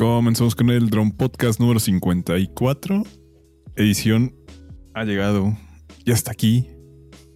[0.00, 3.02] Comenzamos con el Drone Podcast número 54.
[3.76, 4.34] Edición
[4.94, 5.54] ha llegado.
[6.06, 6.70] Ya está aquí.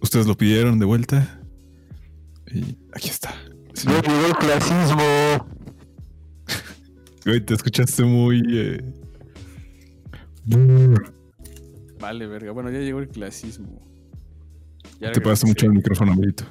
[0.01, 1.43] Ustedes lo pidieron de vuelta.
[2.51, 3.35] Y aquí está.
[3.75, 3.87] Sí.
[3.87, 5.47] Ya llegó el clasismo.
[7.23, 8.41] Güey, te escuchaste muy.
[8.49, 8.83] Eh...
[11.99, 12.51] Vale, verga.
[12.51, 13.79] Bueno, ya llegó el clasismo.
[14.99, 16.45] Ya te pasaste mucho el micrófono, amiguito.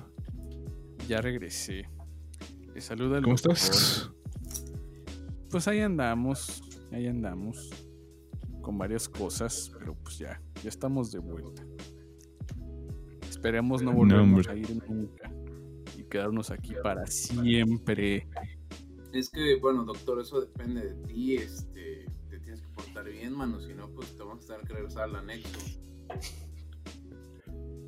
[1.09, 1.89] Ya regresé.
[2.79, 3.55] Saluda el ¿Cómo doctor.
[3.55, 4.13] estás?
[5.55, 7.71] Pues ahí andamos, ahí andamos.
[8.61, 11.65] Con varias cosas, pero pues ya, ya estamos de vuelta.
[13.31, 15.31] Esperemos no No, volvernos a ir nunca
[15.97, 18.27] y quedarnos aquí para siempre.
[19.13, 23.61] Es que, bueno, doctor, eso depende de ti, este, te tienes que portar bien, mano,
[23.61, 25.61] si no, pues te vamos a tener que regresar al anexo.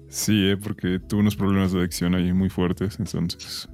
[0.06, 3.68] Sí, eh, porque tuve unos problemas de adicción ahí muy fuertes, entonces.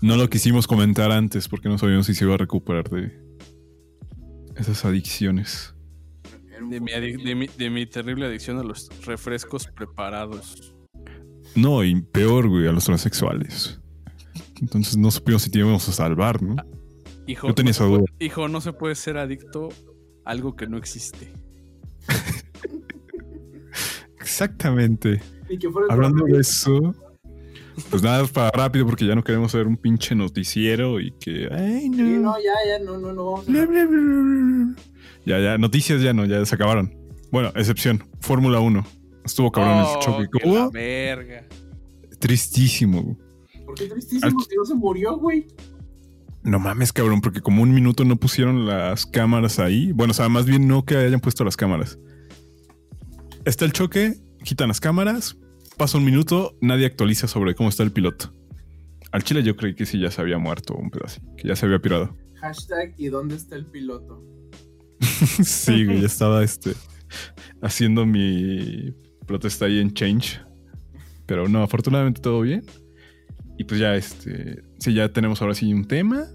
[0.00, 3.12] No lo quisimos comentar antes porque no sabíamos si se iba a recuperar de
[4.56, 5.74] esas adicciones.
[6.68, 10.74] De mi, adi- poquito- de mi- de mi terrible adicción a los refrescos preparados.
[11.54, 13.80] No, y peor, güey, a los transexuales.
[14.60, 16.56] Entonces no supimos si te íbamos a salvar, ¿no?
[17.26, 17.98] Hijo, Yo tenía no se esa duda.
[18.00, 19.68] puede- hijo, no se puede ser adicto
[20.24, 21.32] a algo que no existe.
[24.20, 25.20] Exactamente.
[25.88, 26.94] Hablando de eso,
[27.90, 31.48] pues nada, para rápido porque ya no queremos ver un pinche noticiero y que...
[31.50, 31.96] Ay, no.
[31.96, 33.50] Sí, no, ya, ya, no, no, no vamos a...
[33.50, 34.74] Bla, bla, bla, bla, bla.
[35.26, 36.94] Ya, ya, noticias ya no, ya se acabaron.
[37.30, 38.84] Bueno, excepción, Fórmula 1.
[39.24, 40.28] Estuvo cabrón Oh, el choque.
[40.32, 41.44] que la verga.
[42.18, 43.02] Tristísimo.
[43.02, 43.16] güey.
[43.64, 45.46] ¿Por qué tristísimo si no se murió, güey?
[46.42, 49.92] No mames, cabrón, porque como un minuto no pusieron las cámaras ahí.
[49.92, 51.98] Bueno, o sea, más bien no que hayan puesto las cámaras.
[53.44, 55.36] Está el choque, quitan las cámaras,
[55.80, 58.34] pasa un minuto, nadie actualiza sobre cómo está el piloto.
[59.12, 61.64] Al chile yo creí que sí ya se había muerto un pedazo, que ya se
[61.64, 62.14] había pirado.
[62.34, 64.22] Hashtag, ¿y dónde está el piloto?
[65.00, 66.74] sí, güey, ya estaba este,
[67.62, 68.94] haciendo mi
[69.26, 70.42] protesta ahí en Change.
[71.24, 72.62] Pero no, afortunadamente todo bien.
[73.56, 76.26] Y pues ya, este, sí, ya tenemos ahora sí un tema.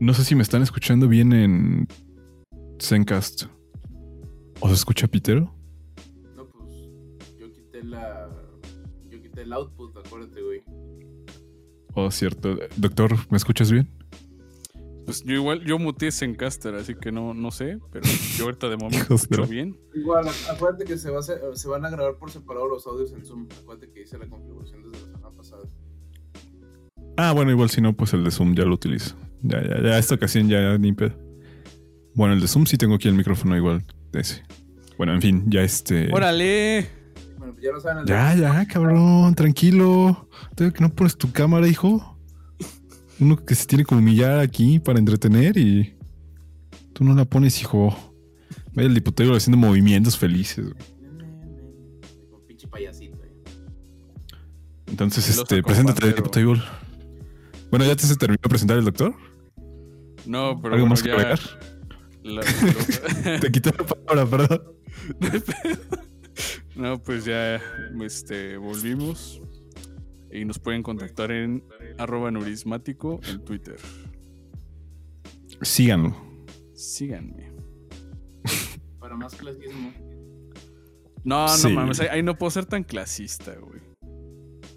[0.00, 1.86] No sé si me están escuchando bien en
[2.82, 3.44] Zencast.
[4.58, 5.59] ¿O se escucha Pitero?
[9.40, 10.62] Yo quité el output, acuérdate, güey.
[11.94, 12.58] Oh, cierto.
[12.76, 13.88] Doctor, ¿me escuchas bien?
[15.06, 18.06] Pues yo igual, yo muteé Zencaster, así que no, no sé, pero
[18.36, 19.76] yo ahorita de momento escucho bien.
[19.94, 22.86] Igual, ac- acuérdate que se, va a hacer- se van a grabar por separado los
[22.86, 23.48] audios en Zoom.
[23.62, 25.62] Acuérdate que hice la configuración desde la semana pasada.
[27.16, 29.16] Ah, bueno, igual si no, pues el de Zoom ya lo utilizo.
[29.42, 31.14] Ya, ya, ya, esta ocasión ya ni pedo.
[32.14, 33.84] Bueno, el de Zoom sí tengo aquí el micrófono igual.
[34.12, 34.42] Ese.
[34.96, 36.08] Bueno, en fin, ya este.
[36.12, 36.99] ¡Órale!
[37.60, 37.98] Ya lo saben.
[37.98, 40.28] el Ya, ya, cabrón, tranquilo.
[40.54, 42.18] Tengo que no pones tu cámara, hijo.
[43.18, 45.94] Uno que se tiene que humillar aquí para entretener y
[46.92, 47.94] tú no la pones, hijo.
[48.72, 50.64] Vaya el diputado haciendo movimientos felices.
[50.64, 50.76] güey.
[52.30, 53.30] Con pinche payasito, güey.
[54.86, 56.54] Entonces, este, preséntate, diputado.
[57.70, 59.14] Bueno, ¿ya te se terminó de presentar el doctor?
[60.26, 61.14] No, pero ¿Algo bueno, más que ya.
[61.14, 61.40] agregar?
[62.22, 62.42] la-
[63.40, 64.62] Te quité la palabra, perdón.
[66.76, 67.60] no, pues ya
[68.04, 69.40] este, volvimos.
[70.32, 71.64] Y nos pueden contactar en
[71.98, 73.76] arroba nurismático en Twitter.
[75.62, 76.16] Síganlo.
[76.74, 77.52] Síganme.
[79.00, 79.92] Para más clasismo.
[81.24, 81.72] No, no Sí.
[81.72, 83.80] mames, ahí, ahí no puedo ser tan clasista, güey.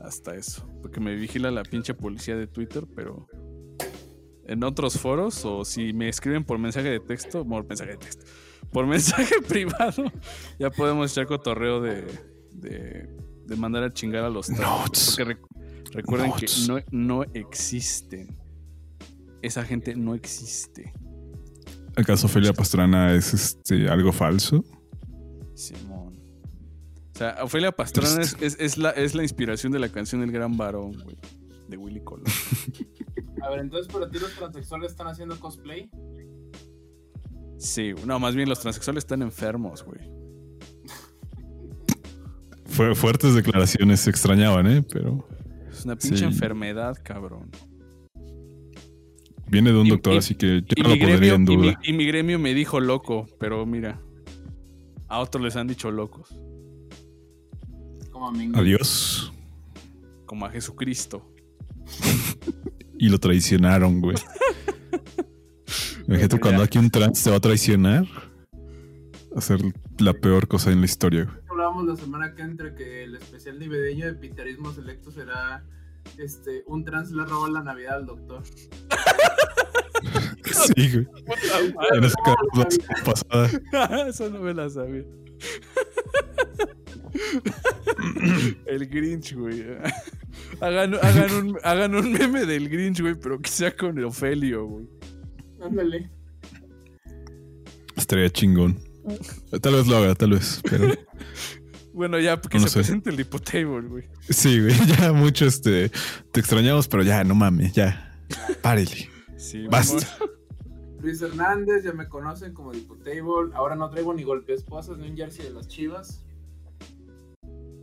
[0.02, 0.68] Hasta eso.
[0.82, 3.28] Porque me vigila la pinche policía de Twitter, pero
[4.46, 8.26] en otros foros o si me escriben por mensaje de texto, por mensaje de texto,
[8.74, 10.12] por mensaje privado,
[10.60, 12.04] ya podemos echar cotorreo de,
[12.54, 13.08] de,
[13.46, 14.50] de mandar a chingar a los.
[14.50, 15.14] Notes.
[15.16, 16.66] Porque rec- recuerden Notes.
[16.68, 18.36] que no, no existen.
[19.42, 20.94] Esa gente no existe.
[21.96, 24.64] ¿Acaso Ofelia Pastrana es este algo falso?
[25.54, 26.20] Simón.
[27.14, 30.32] O sea, Ofelia Pastrana es, es- es la, es la inspiración de la canción El
[30.32, 31.18] Gran Varón, güey.
[31.68, 32.26] De Willy Colón.
[33.44, 35.90] A ver, entonces para ti los transexuales están haciendo cosplay.
[37.64, 40.02] Sí, no, más bien los transexuales están enfermos, güey.
[42.66, 44.84] Fue fuertes declaraciones, se extrañaban, ¿eh?
[44.92, 45.26] Pero
[45.72, 46.24] Es una pinche Sí.
[46.26, 47.50] enfermedad, cabrón.
[49.48, 51.46] viene de un Y- doctor, y- así que yo no lo pondría gremio, en y,
[51.58, 51.80] mi, duda.
[51.84, 54.02] y mi gremio me dijo loco, pero mira,
[55.08, 56.30] a otros les han dicho locos,
[58.12, 58.52] Como a mí.
[58.56, 59.32] Adiós.
[60.26, 61.32] como a Jesucristo.
[63.00, 64.16] Y lo traicionaron, güey.
[66.08, 68.06] Imagínate cuando aquí un trans te va a traicionar.
[69.36, 69.60] Hacer
[70.00, 71.38] la peor cosa en la historia, güey.
[71.50, 75.64] Hablábamos la semana que entra que el especial navideño de Piterismo Selecto será
[76.18, 78.44] este un trans le roba la Navidad al doctor.
[80.44, 81.08] Sí, güey.
[81.94, 82.16] En esa
[82.54, 84.08] la semana pasada.
[84.10, 85.04] Eso no me la sabía.
[88.66, 89.66] El Grinch, güey.
[90.60, 94.66] Hagan, hagan, un, hagan un meme del Grinch, güey, pero que sea con el Ofelio,
[94.66, 94.86] güey.
[95.64, 96.10] Ándale.
[97.96, 98.80] Estaría chingón.
[99.62, 100.62] Tal vez lo haga, tal vez.
[100.70, 100.88] Pero
[101.94, 102.80] Bueno, ya, que No se sé.
[102.80, 104.04] presente el Dipotable, güey.
[104.30, 104.74] sí, güey.
[105.00, 105.90] Ya mucho este.
[106.32, 108.20] Te extrañamos, pero ya, no mames, ya.
[108.62, 109.10] Párele.
[109.38, 110.08] Sí, Basta.
[111.02, 113.52] Luis Hernández, ya me conocen como Diputable.
[113.54, 116.24] Ahora no traigo ni golpe esposas ni un jersey de las chivas.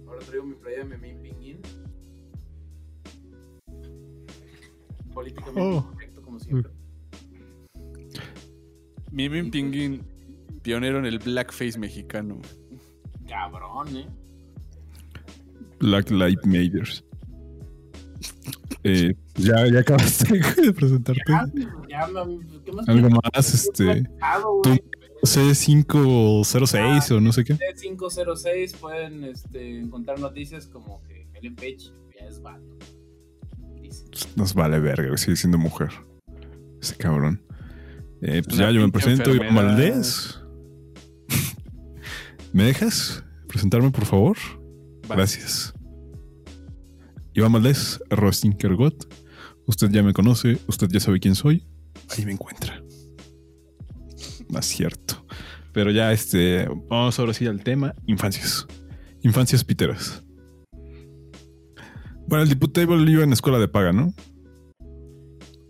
[0.09, 1.61] Ahora traigo mi playa de Memín Pinguín.
[5.15, 5.87] Políticamente Oh.
[5.93, 6.73] correcto, como siempre.
[9.13, 10.03] Mimin Pinguín,
[10.63, 12.41] pionero en el blackface mexicano.
[13.29, 14.07] Cabrón, eh.
[15.81, 17.05] Black Light Majors.
[18.83, 21.23] Eh, ya, ya acabaste de presentarte.
[21.29, 21.47] Ya,
[21.89, 24.03] ya, me- ¿qué más Algo más, este.
[24.63, 24.81] Tú- güey.
[25.23, 27.59] C506 o no sé qué.
[27.79, 32.65] 506 pueden este, encontrar noticias como que Ellen Page ya es vato.
[34.37, 35.91] Nos vale verga, sigue siendo mujer.
[36.81, 37.43] Ese cabrón.
[38.23, 39.55] Eh, pues ya yo me presento, Iván.
[39.55, 40.41] Valdés.
[42.53, 44.37] ¿Me dejas presentarme, por favor?
[45.09, 45.73] Gracias.
[47.35, 49.13] Iván Valdés, Rostin Kergot.
[49.67, 51.65] Usted ya me conoce, usted ya sabe quién soy.
[52.11, 52.83] Ahí me encuentra.
[54.59, 55.25] Es cierto.
[55.73, 58.67] Pero ya, este, vamos ahora sí al tema: infancias.
[59.23, 60.25] Infancias piteras.
[62.27, 64.13] Bueno, el diputable iba en escuela de paga, ¿no?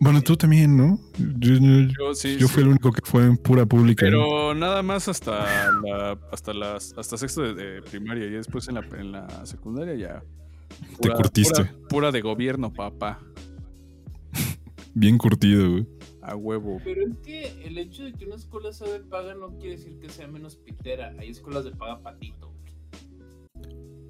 [0.03, 0.99] Bueno, tú también, ¿no?
[1.19, 1.61] Yo, yo-
[1.99, 2.55] Yo, sí, yo sí.
[2.55, 4.07] fui el único que fue en pura pública.
[4.07, 4.11] ¿no?
[4.13, 8.77] Pero nada más hasta la, hasta las hasta sexto de, de primaria y después en
[8.77, 10.23] la, en la secundaria ya.
[11.03, 11.65] Te curtiste.
[11.67, 13.21] Pura, pura de gobierno, papá.
[14.95, 15.87] Bien curtido, güey.
[16.23, 16.81] A huevo.
[16.83, 19.99] Pero es que el hecho de que una escuela sea de paga no quiere decir
[20.01, 21.15] que sea menos pitera.
[21.19, 22.53] Hay escuelas de paga patito.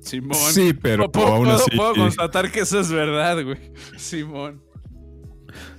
[0.01, 0.35] Simón.
[0.37, 1.77] Sí, pero puedo, aún puedo- así.
[1.77, 3.59] puedo constatar que eso es verdad, güey.
[3.99, 4.63] Simón.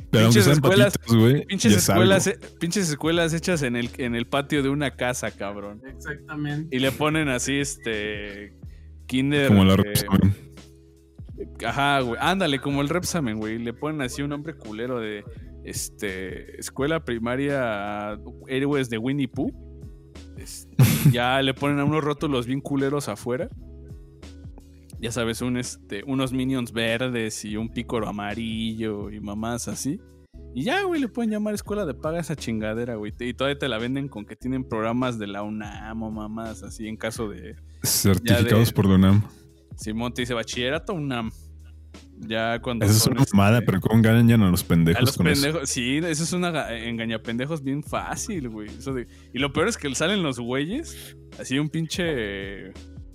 [0.10, 1.46] Pero aunque pinches sean escuelas- patitos, güey.
[1.46, 2.04] Pinches ya es algo.
[2.04, 5.82] escuelas, eh, pinches escuelas hechas en el, en el patio de una casa, cabrón.
[5.88, 6.76] Exactamente.
[6.76, 8.54] Y le ponen así, este.
[9.08, 9.48] Kinder.
[9.48, 10.36] Como la eh, Repsamen.
[11.66, 12.18] Ajá, güey.
[12.22, 13.58] Ándale, como el Repsamen, güey.
[13.58, 15.24] Le ponen así un nombre culero de.
[15.64, 16.60] Este.
[16.60, 18.18] Escuela primaria.
[18.48, 19.52] Héroes de Winnie Pooh.
[20.38, 20.76] Este,
[21.12, 23.48] ya le ponen a unos rótulos bien culeros afuera.
[25.02, 30.00] Ya sabes, un, este, unos minions verdes y un pícoro amarillo y mamás así.
[30.54, 33.12] Y ya, güey, le pueden llamar escuela de paga a esa chingadera, güey.
[33.20, 36.88] Y todavía te la venden con que tienen programas de la UNAM o mamás así
[36.88, 39.24] en caso de, Certificados de- por la UNAM.
[39.76, 41.32] Simón te dice bachillerato UNAM.
[42.20, 42.86] Ya cuando.
[42.86, 45.42] Esa es una mamada, este, pero ¿cómo engañan a los A pendejos los con eso?
[45.42, 45.70] pendejos.
[45.70, 48.68] Sí, eso es una ga- engañapendejos bien fácil, güey.
[48.68, 51.16] Eso de- Y lo peor es que salen los güeyes.
[51.40, 52.74] Así un pinche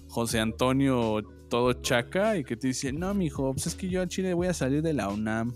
[0.09, 4.09] José Antonio todo chaca y que te dice: No, mijo, pues es que yo a
[4.09, 5.53] Chile voy a salir de la UNAM.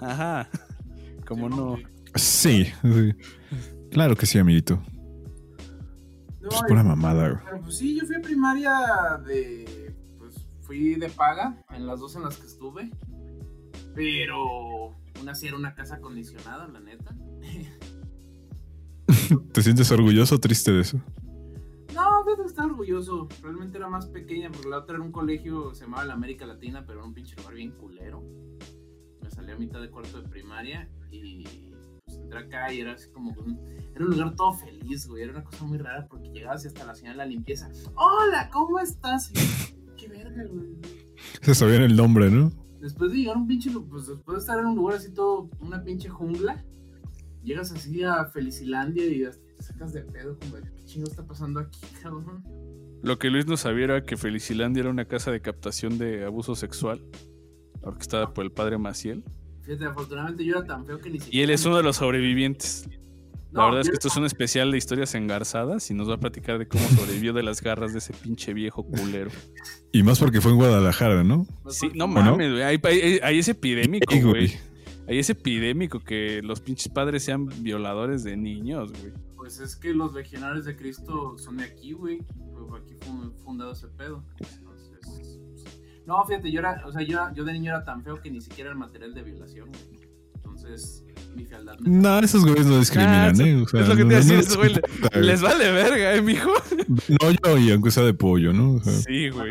[0.00, 0.48] Ajá.
[1.26, 1.76] Como Sí, no.
[2.14, 3.14] Sí, sí.
[3.90, 4.82] Claro que sí, amiguito.
[6.40, 7.44] No, pura mamada, güey.
[7.44, 8.72] Pero pues sí, yo fui a primaria
[9.24, 9.94] de.
[10.18, 12.90] Pues fui de paga en las dos en las que estuve.
[13.94, 17.14] Pero una sí era una casa acondicionada, la neta.
[19.52, 21.00] ¿Te sientes orgulloso o triste de eso?
[22.36, 23.28] Que estaba orgulloso.
[23.42, 26.84] Realmente era más pequeña, porque la otra era un colegio, se llamaba la América Latina,
[26.86, 28.22] pero era un pinche lugar bien culero.
[29.22, 31.44] Me salí a mitad de cuarto de primaria y
[32.04, 33.58] pues entré acá y era así como un,
[33.94, 35.24] era un lugar todo feliz, güey.
[35.24, 37.70] Era una cosa muy rara porque llegabas y hasta la señora de la limpieza.
[37.94, 39.30] Hola, ¿cómo estás?
[39.30, 40.78] Y Qué verga, güey.
[41.42, 42.50] Se sabían el nombre, ¿no?
[42.80, 45.50] Después de llegar a un pinche, pues después de estar en un lugar así todo,
[45.60, 46.64] una pinche jungla,
[47.44, 51.24] llegas así a Felicilandia y hasta te sacas de pedo como de qué chingo está
[51.26, 52.42] pasando aquí, cabrón.
[53.02, 56.54] Lo que Luis no sabía era que Felicilandia era una casa de captación de abuso
[56.54, 57.00] sexual.
[57.82, 59.24] Orquestada por el padre Maciel.
[59.62, 61.44] Fíjate, afortunadamente yo era tan feo que ni Y siquiera.
[61.44, 62.88] él es uno de los sobrevivientes.
[63.50, 66.14] La No, verdad es que esto es un especial de historias engarzadas y nos va
[66.14, 69.30] a platicar de cómo sobrevivió de las garras de ese pinche viejo culero.
[69.92, 71.44] Y más porque fue en Guadalajara, ¿no?
[71.68, 72.08] Sí, no no?
[72.08, 72.62] mames, güey.
[72.62, 74.52] Ahí, ahí- ahí es epidémico, Ey, güey.
[75.08, 79.12] Ahí es epidémico que los pinches padres sean violadores de niños, güey.
[79.54, 82.20] Pues es que los legionarios de Cristo son de aquí, güey.
[82.68, 84.24] Fue aquí fue fundado ese pedo.
[84.38, 84.88] Entonces.
[85.04, 88.30] pues, No, fíjate, yo era, o sea, yo, yo de niño era tan feo que
[88.30, 90.08] ni siquiera era material de violación, güey.
[90.36, 91.04] Entonces,
[91.36, 91.90] mi fealdad me.
[91.90, 93.56] No, esos güeyes no discriminan, Ah, ¿eh?
[93.62, 96.14] O sea, es lo que te iba a no- decir, no güey les vale verga,
[96.14, 96.50] ¿eh, mijo?
[97.20, 98.72] No, yo, y aunque sea de pollo, ¿no?
[98.76, 99.50] O sea, Sí, güey.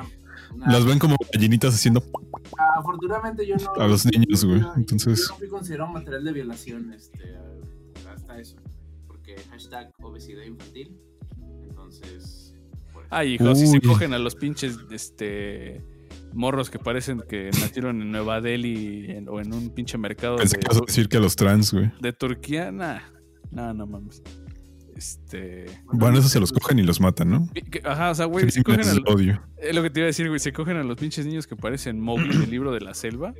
[0.65, 2.03] Las ven como gallinitas haciendo.
[2.75, 3.73] afortunadamente yo no.
[3.79, 7.35] A los niños, güey, entonces- Yo no fui considerado material de violación, este.
[8.11, 8.55] Hasta eso.
[9.49, 10.97] Hashtag obesidad infantil.
[11.69, 12.53] Entonces.
[12.93, 13.13] por eso.
[13.15, 15.81] Ay, hijo, si se cogen a los pinches este
[16.33, 20.57] morros que parecen que nacieron en Nueva Delhi en- o en un pinche mercado Pensé
[20.57, 21.91] de, que a decir que a los trans, güey.
[22.01, 22.99] de Turquía, nah.
[23.51, 24.21] No, no mames.
[24.95, 25.65] Este.
[25.91, 27.49] Bueno, esos se los cogen y los matan, ¿no?
[27.53, 29.41] que- Ajá, o sea, güey, se cogen odio.
[29.57, 30.39] Es lo que te iba a decir, güey.
[30.39, 33.33] Se cogen a los pinches niños que parecen Mowgli del libro de la selva.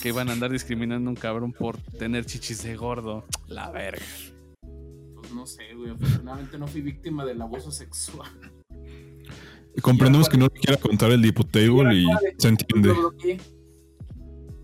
[0.00, 3.24] Que van a andar discriminando a un cabrón por tener chichis de gordo.
[3.48, 4.02] La verga.
[5.34, 5.90] No sé, güey.
[5.90, 8.30] Afortunadamente no fui víctima del abuso sexual.
[9.80, 12.06] Comprendemos que no le quiera contar el Dipotable y
[12.38, 12.92] se entiende.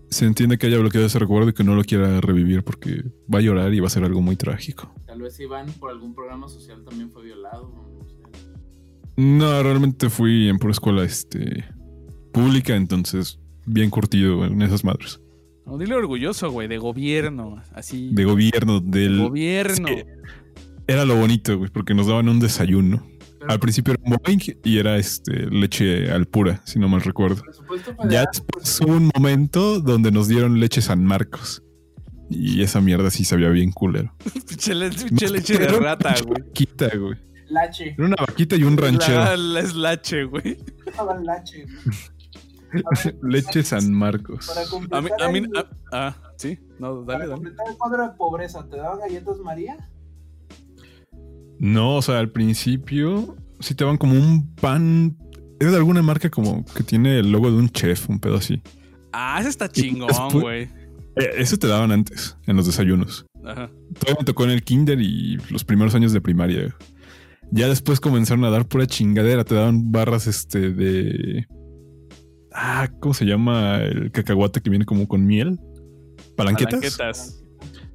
[0.09, 3.39] Se entiende que haya bloqueado ese recuerdo y que no lo quiera revivir porque va
[3.39, 4.93] a llorar y va a ser algo muy trágico.
[5.05, 7.71] Tal vez Iván por algún programa social también fue violado.
[7.71, 8.15] No sé.
[9.17, 11.63] No, realmente fui en pura escuela este,
[12.31, 15.19] pública, entonces bien curtido en esas madres.
[15.65, 17.61] No, dile orgulloso, güey, de gobierno.
[17.73, 18.09] Así.
[18.11, 19.19] De gobierno, del...
[19.19, 19.87] gobierno.
[19.87, 20.03] Sí.
[20.89, 23.05] Era lo bonito, güey, porque nos daban un desayuno.
[23.39, 27.01] Pero Al principio era un boing y era este, leche al pura, si no mal
[27.01, 27.41] recuerdo.
[28.09, 31.63] Ya después hubo un momento donde nos dieron leche San Marcos.
[32.29, 34.13] Y esa mierda sí sabía bien culero.
[34.47, 34.75] Pinche
[35.29, 36.41] leche de rata, güey.
[36.41, 37.17] Vaquita, güey.
[37.49, 37.95] Lache.
[37.97, 39.19] Era una vaquita y un ranchero.
[39.19, 39.33] La.
[39.33, 40.25] Estaban lache.
[40.25, 40.57] güey.
[42.71, 44.45] Ver, Leche San Marcos.
[44.47, 46.59] Para A completar, mí, a mí, el, a- ah, sí.
[46.77, 47.33] No, para dale, dale.
[47.35, 49.77] completar el cuadro de pobreza, ¿te daban galletas María?
[51.59, 55.17] No, o sea, al principio sí te daban como un pan.
[55.59, 58.61] Es de alguna marca como que tiene el logo de un chef, un pedo así.
[59.11, 60.63] Ah, ese está chingón, güey.
[61.15, 63.25] Eh, Eso te daban antes, en los desayunos.
[63.43, 63.69] Ajá.
[63.99, 66.75] Todavía me tocó en el kinder y los primeros años de primaria.
[67.51, 69.43] Ya después comenzaron a dar pura chingadera.
[69.43, 71.45] Te daban barras este de...
[72.53, 75.59] Ah, ¿cómo se llama el cacahuate que viene como con miel?
[76.35, 76.79] ¿Palanquetas?
[76.95, 77.43] Palanquetas.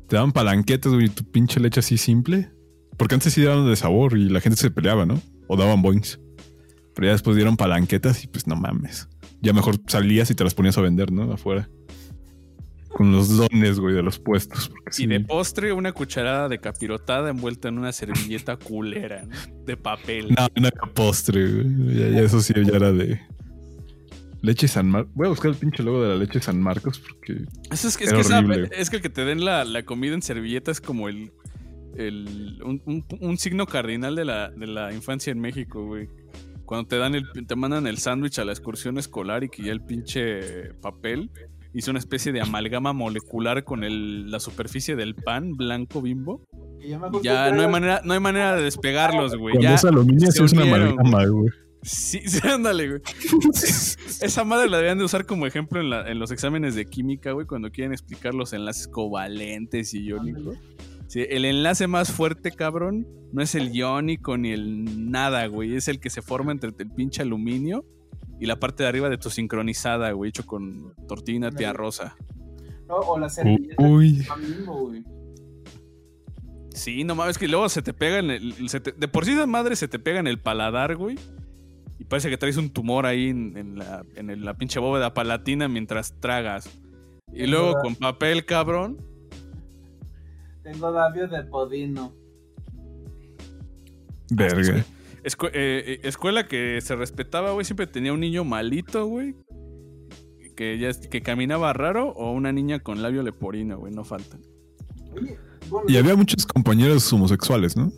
[0.09, 2.51] Te daban palanquetas, güey, tu pinche leche así simple.
[2.97, 5.21] Porque antes sí daban de sabor y la gente se peleaba, ¿no?
[5.49, 6.21] O daban boings.
[6.95, 9.09] Pero ya después dieron palanquetas y pues no mames.
[9.41, 11.33] Ya mejor salías y te las ponías a vender, ¿no?
[11.33, 11.69] Afuera.
[12.89, 14.71] Con los dones, güey, de los puestos.
[14.89, 15.07] Y sí.
[15.07, 19.37] de postre, una cucharada de capirotada envuelta en una servilleta culera, ¿no?
[19.67, 20.29] De papel.
[20.39, 21.97] No, no era postre, güey.
[21.99, 23.21] Ya, ya eso sí, ya era de.
[24.43, 25.13] Leche San Marcos.
[25.15, 27.45] Voy a buscar el pinche logo de la leche San Marcos porque.
[27.73, 28.69] Eso es que, es, esa- horrible.
[28.73, 31.33] es que el que te den la, la comida en servilleta es como el,
[31.97, 36.09] el un, un- un signo cardinal de la, de la infancia en México, güey.
[36.65, 39.73] Cuando te dan el, te mandan el sándwich a la excursión escolar y que ya
[39.73, 41.31] el pinche papel
[41.75, 46.43] hizo una especie de amalgama molecular con el- la superficie del pan blanco bimbo.
[46.81, 46.99] Ya
[47.51, 49.55] no hay era- manera, no hay manera de despegarlos, güey.
[49.55, 51.51] Cuando Ya, es aluminio, se es una amalgama, güey.
[51.83, 53.01] sí, sí, ándale, güey.
[54.21, 57.33] Esa madre la deberían de usar como ejemplo en, la- en los exámenes de química,
[57.33, 60.57] güey, cuando quieren explicar los enlaces covalentes y iónicos.
[61.07, 65.75] Sí, el enlace más fuerte, cabrón, no es el iónico ni el nada, güey.
[65.77, 67.85] Es el que se forma entre el pinche aluminio
[68.41, 72.17] y la parte de arriba de tu sincronizada, güey, hecho con tortilla tía rosa.
[72.89, 74.13] No, o la servilleta Uy.
[74.19, 75.05] de güey.
[76.71, 78.69] Sí, no mames, que luego se te pega en el.
[78.69, 81.17] se te- de por sí esa madre se te pega en el paladar, güey.
[82.01, 85.15] Y parece que traes un tumor ahí en, en la, en el- la pinche bóveda
[85.15, 86.69] palatina mientras tragas.
[87.33, 88.99] Y luego con papel, cabrón.
[90.65, 92.13] Tengo labios de podino.
[94.31, 94.85] Verga.
[95.23, 97.65] Escu- eh, eh, escuela que se respetaba, güey.
[97.65, 99.35] Siempre tenía un niño malito, güey.
[100.57, 102.09] Que ya que caminaba raro.
[102.11, 103.93] O una niña con labio leporino, güey.
[103.93, 104.39] No falta.
[105.15, 107.93] Oye, bueno, Y había muchos compañeros homosexuales, ¿no?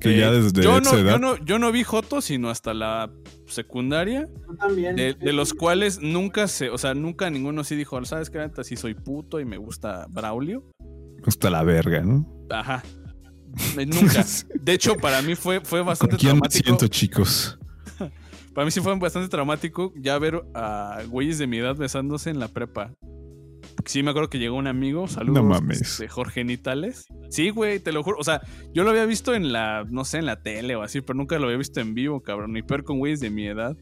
[0.00, 1.12] Que Eh, ya desde yo, esa edad.
[1.12, 3.10] yo, no, yo no vi Joto, sino hasta la
[3.46, 4.26] secundaria.
[4.46, 4.94] tú también.
[4.96, 8.38] De, de los cuales nunca se, o sea, nunca ninguno sí dijo, ¿sabes qué?
[8.38, 10.64] Neta, sí soy puto y me gusta Braulio.
[11.26, 12.26] Hasta la verga, ¿no?
[12.50, 12.82] Ajá.
[13.76, 14.24] Nunca.
[14.60, 16.64] De hecho, para mí fue, fue ¿Con bastante quién me traumático.
[16.64, 17.58] siento, chicos?
[18.54, 22.38] Para mí sí fue bastante traumático ya ver a güeyes de mi edad besándose en
[22.38, 22.94] la prepa.
[23.84, 25.98] Sí, me acuerdo que llegó un amigo, saludos, No mames.
[25.98, 27.06] de Jorge Nitales.
[27.30, 28.16] Sí, güey, te lo juro.
[28.18, 28.40] O sea,
[28.72, 31.38] yo lo había visto en la, no sé, en la tele o así, pero nunca
[31.38, 32.52] lo había visto en vivo, cabrón.
[32.54, 33.76] Ni peor con güeyes de mi edad.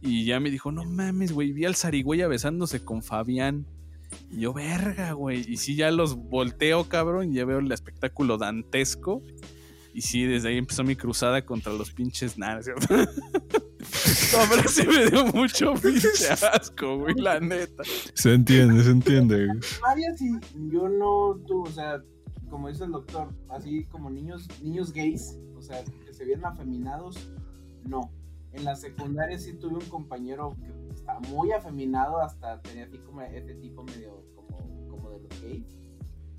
[0.00, 3.66] Y ya me dijo, no mames, güey, vi al zarigüeya besándose con Fabián.
[4.30, 5.44] Y yo, verga, güey.
[5.48, 9.22] Y sí, ya los volteo, cabrón, y ya veo el espectáculo dantesco.
[9.94, 12.86] Y sí, desde ahí empezó mi cruzada contra los pinches nada, ¿cierto?
[14.32, 17.82] No, pero sí me dio mucho pinche asco, güey, la neta.
[18.12, 19.46] Se entiende, se entiende.
[19.46, 19.60] güey.
[20.16, 20.30] sí,
[20.70, 22.02] yo no tuve, o sea,
[22.50, 27.30] como dice el doctor, así como niños, niños gays, o sea, que se vieron afeminados,
[27.84, 28.10] no.
[28.52, 33.20] En la secundaria sí tuve un compañero que estaba muy afeminado, hasta tenía así como
[33.22, 35.78] ese tipo medio como, como de los gays.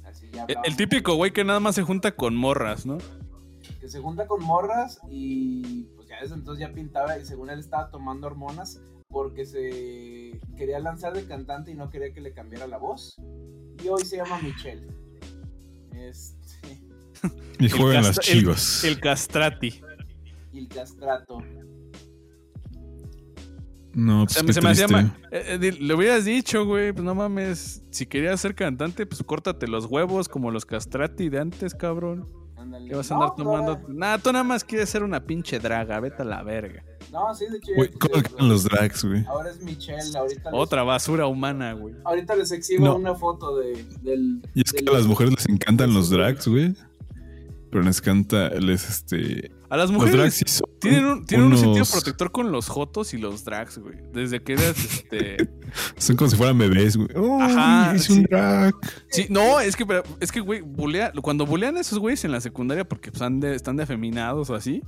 [0.04, 2.98] Así ya El, típico güey que nada más se junta con morras, ¿no?
[3.80, 7.60] que se junta con morras y pues ya desde entonces ya pintaba y según él
[7.60, 12.66] estaba tomando hormonas porque se quería lanzar de cantante y no quería que le cambiara
[12.68, 13.16] la voz.
[13.84, 14.88] Y hoy se llama Michelle.
[15.94, 16.80] Este,
[17.60, 18.84] Y juegan las casta- el- chivas.
[18.84, 19.82] El castrati.
[20.52, 21.38] y el castrato.
[23.94, 24.86] No, O pues sea, qué se me hacía
[25.32, 27.82] eh, eh, le hubieras dicho, güey, pues no mames.
[27.90, 32.28] Si querías ser cantante, pues córtate los huevos como los castrati de antes, cabrón.
[32.56, 32.90] Ándale.
[32.90, 33.80] ¿Qué vas a andar tomando?
[33.88, 36.84] Nah, tú nada más quieres ser una pinche draga, vete a la verga.
[37.12, 37.72] No, sí, de hecho.
[37.76, 39.26] Güey, ¿cómo quedan los drags, güey?
[39.26, 40.02] Ahora es Michelle.
[40.16, 41.96] Ahorita les, Otra basura humana, güey.
[42.04, 42.96] ahorita les exhibo No.
[42.98, 44.42] una foto de, del.
[44.54, 46.76] Y es que a las mujeres les encantan los drags, güey.
[47.72, 49.52] Pero les encanta, les, este...
[49.70, 52.68] A las Los mujeres drags sí son tienen un, tienen un sentido protector con los
[52.70, 53.98] jotos y los drags, güey.
[54.12, 55.50] Desde que eras, este...
[55.98, 57.10] Son como si fueran bebés, güey.
[57.16, 58.14] ¡Oh, Ajá, es sí.
[58.14, 58.74] un drag!
[59.10, 62.32] Sí, no, es que, pero- es que, güey, bulea- cuando bulean a esos güeyes en
[62.32, 64.82] la secundaria porque pues, de- están de afeminados o así,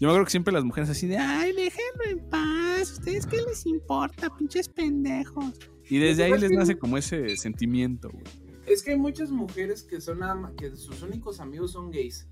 [0.00, 3.38] yo me acuerdo que siempre las mujeres así de, ay, déjenlo en paz, ¿ustedes qué
[3.48, 5.52] les importa, pinches pendejos?
[5.88, 8.24] Y desde ahí les nace como ese sentimiento, güey.
[8.66, 12.26] Es que hay muchas mujeres que son nada más- que sus únicos amigos son gays.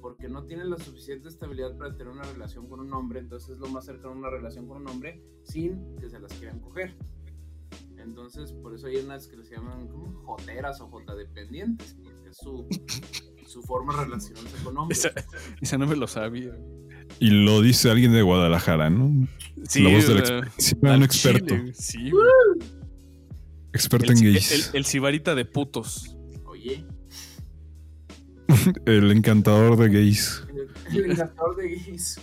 [0.00, 3.20] Porque no tienen la suficiente estabilidad para tener una relación con un hombre.
[3.20, 6.32] Entonces es lo más cercano a una relación con un hombre sin que se las
[6.34, 6.94] quieran coger.
[7.98, 11.96] Entonces, por eso hay unas que se llaman como joteras o jotadependientes.
[12.02, 12.66] Porque es su,
[13.46, 15.04] su forma de relacionarse con hombres.
[15.04, 15.12] Esa,
[15.60, 16.56] esa no me lo sabía.
[17.18, 19.28] Y lo dice alguien de Guadalajara, ¿no?
[19.68, 21.54] Sí, la voz del experiencia, al un experto.
[21.56, 22.10] chile, sí.
[23.72, 24.70] Experto El, en el, gays.
[24.74, 26.16] el sibarita de putos.
[26.44, 26.84] Oye,
[28.86, 30.44] El, encantador de gays.
[30.92, 32.20] el, encantador de gays.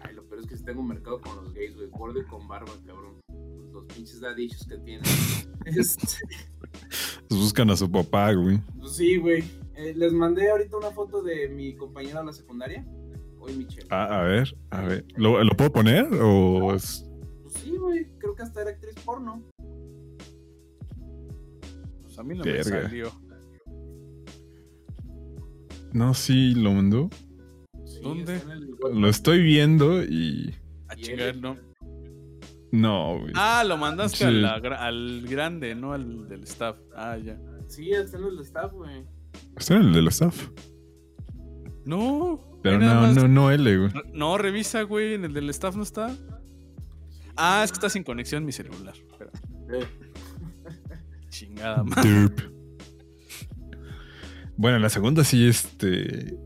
[0.00, 1.88] Ay, lo peor es que sí tengo un mercado con los gays, güey.
[1.90, 3.20] Gordo y con barba, cabrón.
[3.72, 5.04] Los pinches dadichos que tienen.
[5.64, 6.18] Este.
[7.28, 8.60] Pues buscan a su papá, güey.
[8.80, 9.44] Pues sí, güey.
[9.76, 12.84] Eh, les mandé ahorita una foto de mi compañera de la secundaria.
[13.38, 13.86] Hoy Michelle.
[13.90, 15.04] Ah, a ver, a ver.
[15.14, 17.08] ¿Lo, lo puedo poner o es...?
[17.42, 18.08] Pues sí, güey.
[18.18, 19.42] Creo que hasta era actriz porno.
[22.02, 22.76] Pues a mí no Verga.
[22.76, 23.12] me salió.
[25.92, 27.10] No, sí, lo mandó.
[27.84, 28.40] Sí, ¿Dónde?
[28.50, 30.54] el- Lo estoy viendo y...
[30.88, 31.56] A ¿Y chingar, no.
[32.70, 33.32] No, güey.
[33.36, 34.24] Ah, lo mandaste Sí.
[34.24, 36.76] al grande, no al del staff.
[36.96, 37.38] Ah, ya.
[37.68, 39.04] Sí, está en el staff, güey.
[39.56, 40.48] Está en el de la staff.
[41.84, 42.40] No.
[42.62, 43.90] Pero no, más- no, no L, güey.
[44.14, 46.16] No, revisa, güey, en el del staff no está.
[47.36, 48.94] Ah, es que está sin conexión mi celular.
[48.96, 49.30] Espera.
[49.72, 49.86] Eh,
[51.28, 52.30] Chingada madre.
[54.56, 56.36] Bueno, en la segunda sí, este...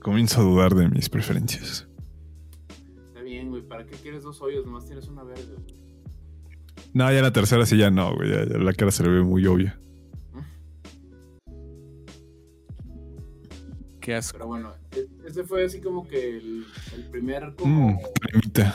[0.00, 1.86] Comienzo a dudar de mis preferencias.
[3.06, 3.62] Está bien, güey.
[3.62, 4.64] ¿Para qué quieres dos hoyos?
[4.64, 5.74] Nomás tienes una verde, güey.
[6.94, 8.30] No, ya la tercera sí ya no, güey.
[8.30, 9.78] Ya, ya la cara se le ve muy obvia.
[14.00, 14.38] Qué asco.
[14.38, 16.64] Pero bueno, e- ese fue así como que el,
[16.96, 18.74] el primer como cremita.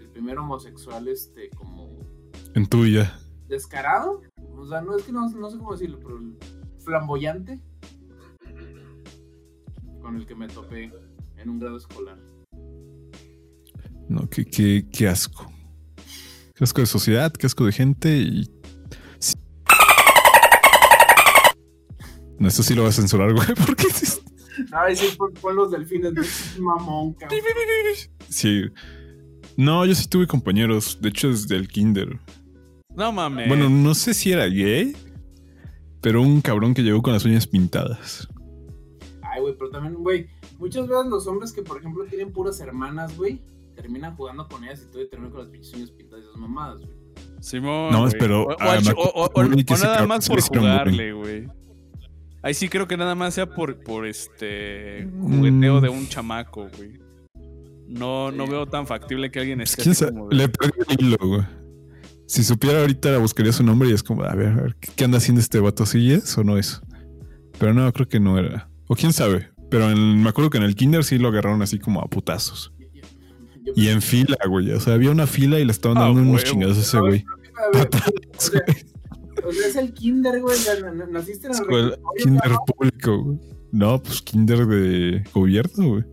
[0.00, 1.98] el primer homosexual este como
[2.54, 3.18] En tu vida.
[3.48, 4.20] descarado.
[4.54, 6.36] O sea, no es que no, no sé cómo decirlo, pero el
[6.84, 7.58] flamboyante
[10.08, 10.90] con el que me topé
[11.36, 12.16] en un grado escolar.
[14.08, 15.52] No, qué, qué, qué asco.
[16.54, 18.50] Qué asco de sociedad, qué asco de gente y.
[19.18, 19.34] Sí.
[22.38, 23.84] No, esto sí lo voy a censurar, güey, porque
[24.72, 27.40] Ay, sí, pon, pon los delfines, es mamón, cabrón.
[28.30, 28.62] sí.
[29.58, 32.18] No, yo sí tuve compañeros, de hecho desde el kinder.
[32.96, 33.46] No mames.
[33.46, 34.96] Bueno, no sé si era gay,
[36.00, 38.26] pero un cabrón que llegó con las uñas pintadas.
[39.48, 40.26] Güey, pero también, güey,
[40.58, 43.40] muchas veces los hombres que, por ejemplo, tienen puras hermanas, güey,
[43.74, 46.40] terminan jugando con ellas y todo y terminan con las pinches uñas pintadas y esas
[46.40, 46.90] mamadas, güey.
[47.40, 47.92] Simón.
[47.92, 51.46] No, pero, O, o ah, o- o- nada más por jugarle, güey.
[52.42, 55.82] Ahí sí creo que nada más sea por, por este jugueteo Mm.
[55.82, 56.98] de un chamaco, güey.
[57.88, 60.12] No, no veo tan factible que alguien esté ¿quién así sabe?
[60.12, 61.42] como de- Le perdí el hilo, güey.
[62.26, 65.04] Si supiera ahorita buscaría su nombre y es como, a ver, a ver, ¿qué qué
[65.04, 65.86] anda haciendo este vato?
[65.86, 66.82] ¿Sí es o no es?
[67.58, 68.67] Pero no, creo que no era.
[68.88, 69.48] O quién sabe.
[69.70, 72.72] Pero en- me acuerdo que en el kinder sí lo agarraron así como a putazos.
[73.76, 74.70] Y- en fila, güey.
[74.72, 77.24] O sea, había una fila y le estaban Ah, dando unos chingados a ese güey.
[78.36, 78.76] O sea, güey.
[79.46, 80.56] o sea, es el kinder, güey,
[81.10, 83.38] naciste en el Escuela- Kinder público, güey.
[83.72, 86.04] No, pues kinder de gobierno, güey.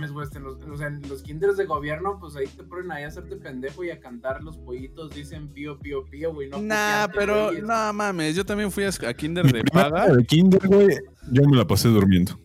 [0.00, 2.90] Mames, güey, en los, o sea, en los kinders de gobierno, pues ahí te ponen
[2.90, 6.58] ahí a hacerte pendejo y a cantar los pollitos, dicen pío, pío, pío, güey, no
[6.62, 10.08] Nah, pero no mames, yo también fui a, a kinder Mi de paga.
[10.08, 10.88] de kinder, güey,
[11.30, 12.40] yo me la pasé durmiendo.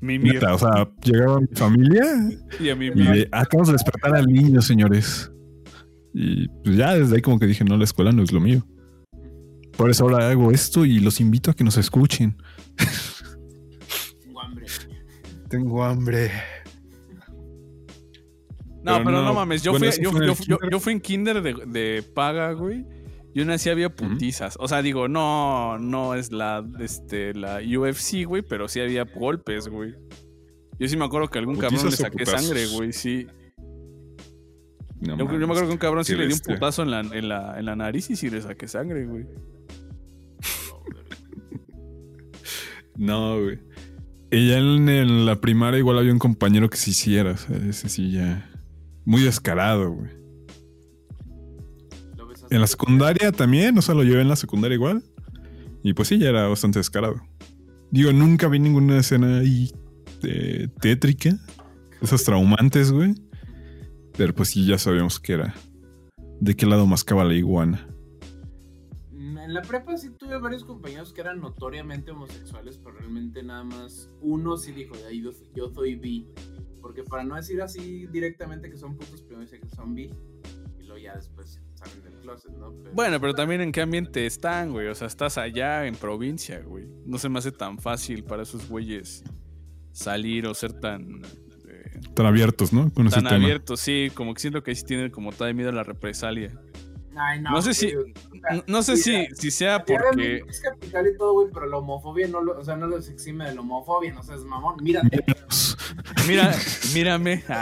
[0.00, 2.04] Mi Neta, o sea, llegaba mi familia
[2.60, 5.30] y a mi y de, "Ah, acabamos de despertar al niño, señores.
[6.14, 8.66] Y pues ya desde ahí como que dije, no, la escuela no es lo mío.
[9.76, 12.36] Por eso ahora hago esto y los invito a que nos escuchen.
[15.48, 16.30] Tengo hambre.
[18.82, 19.62] No, Pero pero no, no, mames.
[19.62, 19.86] Yo, bueno,
[20.34, 22.84] fui, yo, fui en kinder de, de paga, güey.
[23.34, 24.56] Y aún así había putizas.
[24.58, 29.68] O sea, digo, no, no es la, este, la UFC, güey, pero sí había golpes,
[29.68, 29.94] güey.
[30.78, 32.46] Yo sí me acuerdo que a algún cabrón le ¿Putizas o saqué putazos?
[32.46, 33.26] sangre, güey, sí.
[35.00, 37.00] No Yo, yo me acuerdo que un cabrón sí le dio un putazo en la,
[37.00, 39.26] en, la, en la nariz y sí le saqué sangre, güey.
[42.96, 43.60] No, güey.
[44.30, 47.32] Y ya en, en la primaria igual había un compañero que se hiciera.
[47.32, 48.50] o sea, ese sí ya.
[49.04, 50.10] Muy descarado, güey.
[52.50, 55.02] En la secundaria también, o sea, lo llevé en la secundaria igual.
[55.82, 57.20] Y pues sí, ya era bastante descarado.
[57.90, 59.70] Digo, nunca vi ninguna escena ahí
[60.22, 61.38] eh, tétrica.
[62.00, 63.14] Esas traumantes, güey.
[64.16, 65.54] Pero pues sí, ya sabíamos que era.
[66.40, 67.88] De qué lado mascaba la iguana.
[69.48, 74.10] En la prepa sí tuve varios compañeros que eran notoriamente homosexuales, pero realmente nada más
[74.20, 76.26] uno sí dijo, "Ay, yo, yo soy bi.
[76.82, 80.10] Porque para no decir así directamente que son putos, primero dice que son bi.
[80.78, 82.74] Y luego ya después salen del closet, ¿no?
[82.82, 84.88] Pero- Bueno, pero también en qué ambiente están, güey.
[84.88, 86.86] O sea, estás allá en provincia, güey.
[87.06, 89.24] No se me hace tan fácil para esos güeyes
[89.92, 91.22] salir o ser tan,
[91.68, 92.92] eh, Tan abiertos, ¿no?
[92.92, 93.36] Con ese tan tema.
[93.44, 93.80] abiertos.
[93.80, 96.52] Sí, como que siento que sí tienen como tal miedo a la represalia.
[97.18, 100.42] Ay, no, no sé si- No, no sé si, si sea porque...
[100.48, 103.46] Es capital y todo, güey, pero la homofobia no lo, o sea, no los exime
[103.46, 104.76] de la homofobia, no seas mamón.
[104.82, 105.24] Mírate.
[106.28, 106.54] Mira,
[106.94, 107.42] mírame.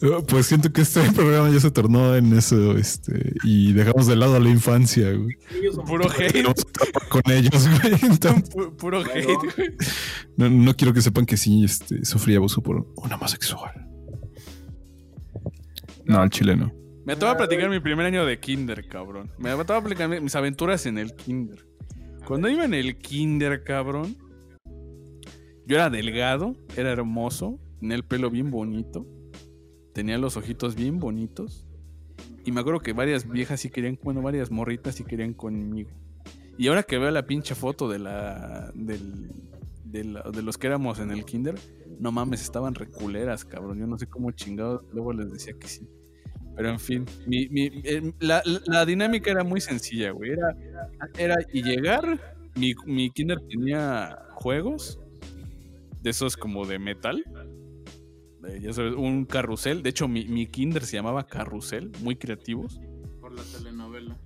[0.00, 4.14] Ah, Pues siento que este programa ya se tornó en eso, este, y dejamos de
[4.14, 5.36] lado a la infancia, güey.
[5.86, 6.44] Puro hate.
[7.08, 7.94] Con ellos, güey.
[8.02, 9.76] Entonces, puro hate, güey.
[10.36, 13.87] no, no quiero que sepan que sí, este, sufrí abuso por un homosexual.
[16.08, 16.72] No, al chileno.
[17.04, 19.30] Me atrevo a platicar mi primer año de kinder, cabrón.
[19.38, 21.66] Me atrevo a platicar mi- mis aventuras en el kinder.
[22.26, 24.16] Cuando iba en el kinder, cabrón,
[25.66, 29.06] yo era delgado, era hermoso, tenía el pelo bien bonito,
[29.94, 31.64] tenía los ojitos bien bonitos.
[32.44, 35.90] Y me acuerdo que varias viejas sí querían, bueno, varias morritas sí querían conmigo.
[36.58, 39.30] Y ahora que veo la pinche foto de la, del,
[39.84, 41.54] de, la- de los que éramos en el kinder,
[42.00, 43.78] no mames, estaban reculeras, cabrón.
[43.78, 45.88] Yo no sé cómo chingados luego les decía que sí.
[46.58, 50.32] Pero en fin, mi- mi- eh, la, la- la dinámica era muy sencilla, güey.
[50.32, 50.54] Era,
[51.16, 54.98] era y llegar, mi, mi kinder tenía juegos
[56.02, 57.24] de esos como de metal.
[58.48, 59.82] eh, ya sabes, un carrusel.
[59.82, 62.80] De hecho, mi, mi kinder se llamaba carrusel, muy creativos.
[63.20, 64.16] Por la telenovela.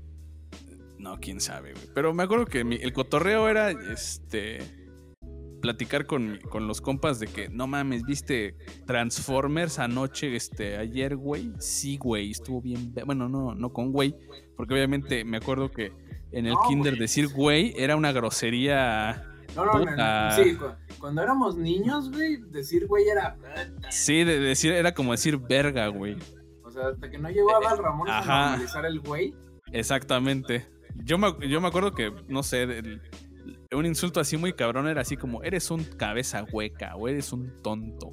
[0.99, 1.85] No, quién sabe, güey.
[1.95, 4.59] Pero me acuerdo que mi- el cotorreo era este.
[5.63, 11.53] Platicar con, con los compas de que no mames, viste Transformers anoche, este, ayer, güey.
[11.59, 12.93] Sí, güey, estuvo bien.
[13.07, 14.15] Bueno, no, no con güey,
[14.57, 15.93] porque obviamente me acuerdo que
[16.33, 19.25] en el No, kinder decir güey era una grosería.
[19.55, 23.37] No, no, no, sí, cu- cuando éramos niños, güey, decir güey era.
[23.91, 26.17] Sí, de decir, era como decir verga, güey.
[26.65, 29.35] O sea, hasta que no llegó a Ramón a normalizar el güey.
[29.73, 30.67] Exactamente.
[31.05, 33.01] Yo me, yo me acuerdo que, no sé, del-
[33.75, 37.57] un insulto así muy cabrón era así como, eres un cabeza hueca o eres un
[37.63, 38.13] tonto.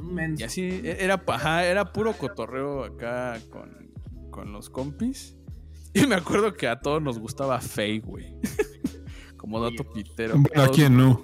[0.00, 0.42] Menso.
[0.42, 3.90] Y así e- era, ajá, era puro cotorreo acá con,
[4.30, 5.36] con los compis.
[5.94, 8.34] Y me acuerdo que a todos nos gustaba Faye, güey.
[9.36, 10.34] Como dato pitero.
[10.38, 11.22] Bueno, ¿a quién no?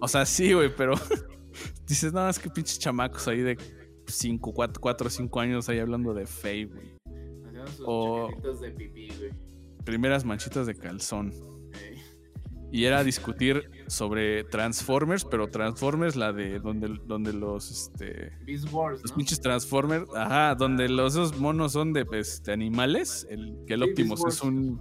[0.00, 0.94] O sea, sí, güey, pero
[1.86, 3.58] dices, no, es que pinches chamacos ahí de
[4.06, 6.98] 5, 4 o 5 años ahí hablando de Faye, güey.
[7.84, 9.30] O- de pipí, güey.
[9.84, 11.32] Primeras manchitas de calzón.
[12.70, 19.00] Y era discutir sobre Transformers, pero Transformers, la de donde, donde los, este, Beast Wars,
[19.02, 19.16] los ¿no?
[19.16, 23.82] pinches Transformers, ajá, donde los esos monos son de, pues, de animales, el que el
[23.84, 24.78] Sí, Optimus es un,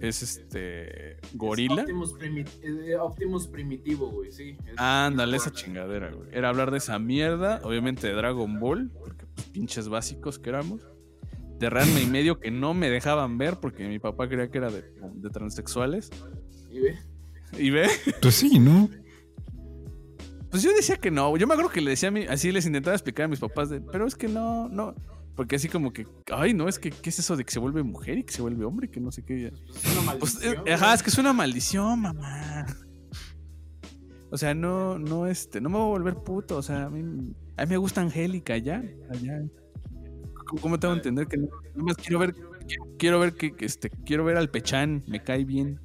[0.00, 1.82] es este, gorila.
[1.82, 4.56] Optimus, primi- eh, Optimus primitivo, güey, sí.
[4.64, 6.28] es Ándale, esa chingadera, güey.
[6.32, 10.80] Era hablar de esa mierda, obviamente de Dragon Ball, porque pues pinches básicos que éramos.
[11.58, 14.70] De Ranma y medio que no me dejaban ver porque mi papá creía que era
[14.70, 14.82] de,
[15.14, 16.08] de transexuales.
[16.70, 16.98] Y ve,
[17.58, 17.88] Y ve,
[18.22, 18.88] Pues sí, ¿no?
[20.50, 21.36] Pues yo decía que no.
[21.36, 23.70] Yo me acuerdo que le decía a mí, así les intentaba explicar a mis papás,
[23.70, 24.94] de, pero es que no, no.
[25.36, 27.82] Porque así como que, ay, no, es que, ¿qué es eso de que se vuelve
[27.84, 28.88] mujer y que se vuelve hombre?
[28.90, 29.52] Que no sé qué.
[29.52, 30.66] pues es una Pues, maldición.
[30.66, 30.94] eh, ajá, güey.
[30.96, 32.66] es que es una maldición, mamá.
[34.32, 36.56] O sea, no, no, este, no me voy a volver puto.
[36.56, 39.40] O sea, a mí, a mí me gusta Angélica, ya, allá.
[40.46, 41.46] ¿Cómo, cómo tengo que entender que no?
[41.46, 45.22] Nada más quiero ver, quiero, quiero ver que, que, este, quiero ver al Pechán, me
[45.22, 45.80] cae bien.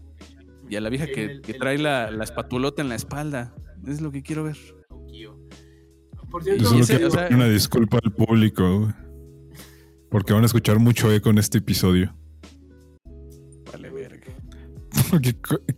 [0.70, 3.54] Y a la vieja que, El- que el- trae la, la espatulota en la espalda.
[3.88, 4.58] Es lo que quiero ver.
[6.32, 8.92] Por cierto, Yo solo ese, quiero o sea- una disculpa al público
[10.10, 12.14] Porque van a escuchar mucho eco en este episodio.
[13.72, 14.28] Vale, verga.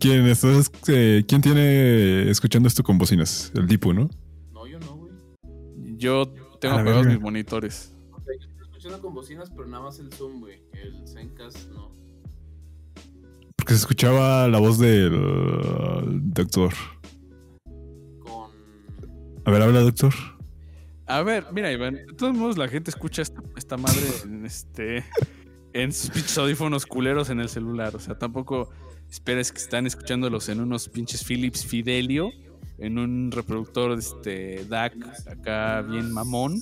[0.00, 3.52] ¿quién, estás, eh, ¿Quién tiene escuchando esto con bocinas?
[3.54, 4.08] El Dipu, ¿no?
[4.52, 5.12] No, yo no, güey.
[5.96, 6.26] Yo
[6.60, 7.94] tengo apagados mis monitores.
[8.12, 10.60] O sea, yo estoy escuchando con bocinas, pero nada más el Zoom, güey.
[10.72, 11.92] El Zencast no.
[13.68, 15.12] Porque se escuchaba la voz del
[16.32, 16.72] doctor.
[18.18, 18.50] Con.
[19.44, 20.14] A ver, habla, doctor.
[21.04, 25.04] A ver, mira, Iván, de todos modos la gente escucha esta, esta madre en este
[25.74, 27.94] en sus pinches audífonos culeros en el celular.
[27.94, 28.70] O sea, tampoco
[29.10, 32.30] esperes que están escuchándolos en unos pinches Philips Fidelio,
[32.78, 34.94] en un reproductor este DAC
[35.30, 36.58] acá bien mamón.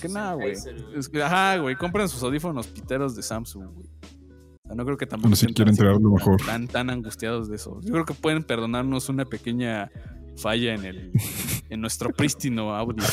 [0.00, 0.54] Que su nada, güey.
[0.54, 3.88] Sennheiser, Es que, Ajá, güey, compran sus audífonos piteros de Samsung, güey.
[4.64, 6.40] O sea, no creo que tampoco quieren tan- traer lo mejor.
[6.44, 7.80] Tan, tan angustiados de eso.
[7.82, 9.90] Yo creo que pueden perdonarnos una pequeña
[10.36, 11.10] falla en el
[11.68, 13.04] en nuestro prístino audio.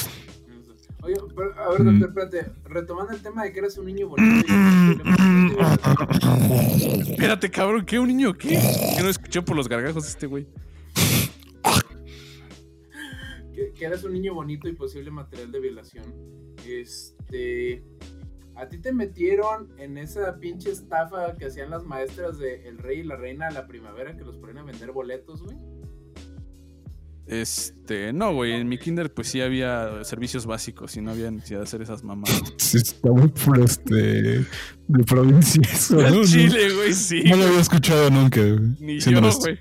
[1.02, 2.00] Oye, pero, a ver, Mm.
[2.00, 2.52] doctor, espérate.
[2.66, 4.46] Retomando el tema de que eres un niño bonito.
[4.48, 4.52] y-
[7.12, 7.98] Espérate, cabrón, ¿qué?
[8.00, 8.60] ¿Un niño qué?
[8.96, 10.48] Que no escuché por los gargajos este güey.
[13.56, 16.06] que, que eres un niño bonito y posible material de violación.
[16.66, 17.84] Este.
[18.60, 23.00] A ti te metieron en esa pinche estafa que hacían las maestras de El Rey
[23.00, 25.56] y la Reina de la Primavera que los ponían a vender boletos, güey.
[27.26, 31.60] Este, no, güey, en mi kinder pues sí había servicios básicos y no había necesidad
[31.60, 32.42] de hacer esas mamadas.
[32.58, 33.94] Sí, está muy por este.
[33.94, 36.24] de provincia eso, ¿no?
[36.24, 37.24] Chile, güey, sí.
[37.24, 38.42] No, lo había escuchado nunca.
[38.42, 38.60] güey.
[38.80, 39.42] Ni yo, honesto.
[39.46, 39.60] güey.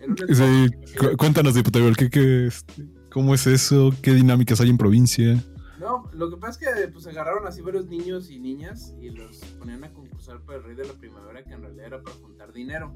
[0.00, 3.92] Era una Sí, cu- cuéntanos, diputado, ¿qué, qué, este, ¿cómo es eso?
[4.02, 5.42] ¿Qué dinámicas hay en provincia?
[5.80, 9.38] No, lo que pasa es que pues agarraron así varios niños y niñas y los
[9.58, 12.52] ponían a concursar para el Rey de la Primavera que en realidad era para juntar
[12.52, 12.94] dinero.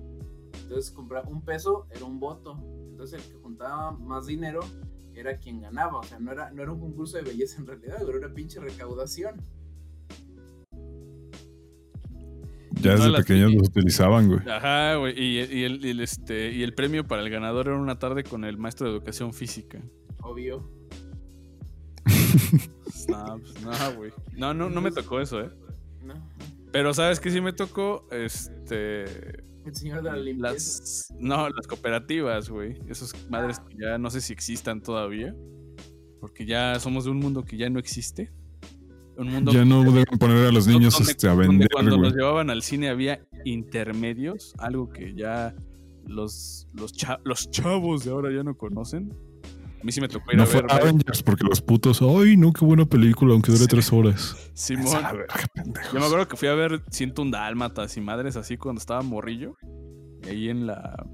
[0.63, 2.63] Entonces comprar un peso era un voto.
[2.91, 4.61] Entonces el que juntaba más dinero
[5.15, 6.01] era quien ganaba.
[6.01, 8.61] O sea, no era, no era un concurso de belleza en realidad, pero era pinche
[8.61, 9.41] recaudación.
[12.83, 14.41] Ya desde pequeños los utilizaban, güey.
[14.47, 17.79] Ajá, güey, y, y el, y el, este, y el premio para el ganador era
[17.79, 19.81] una tarde con el maestro de educación física.
[20.21, 20.69] Obvio.
[23.09, 24.13] No, pues no, güey.
[24.37, 25.51] No, no, no me tocó eso, eh.
[26.03, 26.15] ¿No?
[26.73, 29.05] Pero sabes que sí me tocó, este,
[29.65, 30.53] El señor de la limpieza.
[30.53, 32.79] las, no, las cooperativas, güey.
[32.89, 35.35] Esas madres que ya no sé si existan todavía,
[36.21, 38.33] porque ya somos de un mundo que ya no existe.
[39.17, 42.11] Un mundo Ya no deben poner a los niños donde- este, a vender, cuando güey.
[42.11, 45.55] los llevaban al cine había intermedios, algo que ya
[46.07, 49.13] los, los, cha- los chavos de ahora ya no conocen.
[49.85, 50.63] A mí sí me tocó ir No a fue.
[50.67, 53.69] Avengers porque los putos, ay, no, qué buena película, aunque dure Sí.
[53.69, 54.35] tres horas.
[54.55, 54.87] Simón.
[55.93, 59.03] Yo me acuerdo que fui a ver Siento un Dálmatas y madres así cuando estaba
[59.03, 59.57] morrillo.
[60.25, 61.05] Y ahí en la.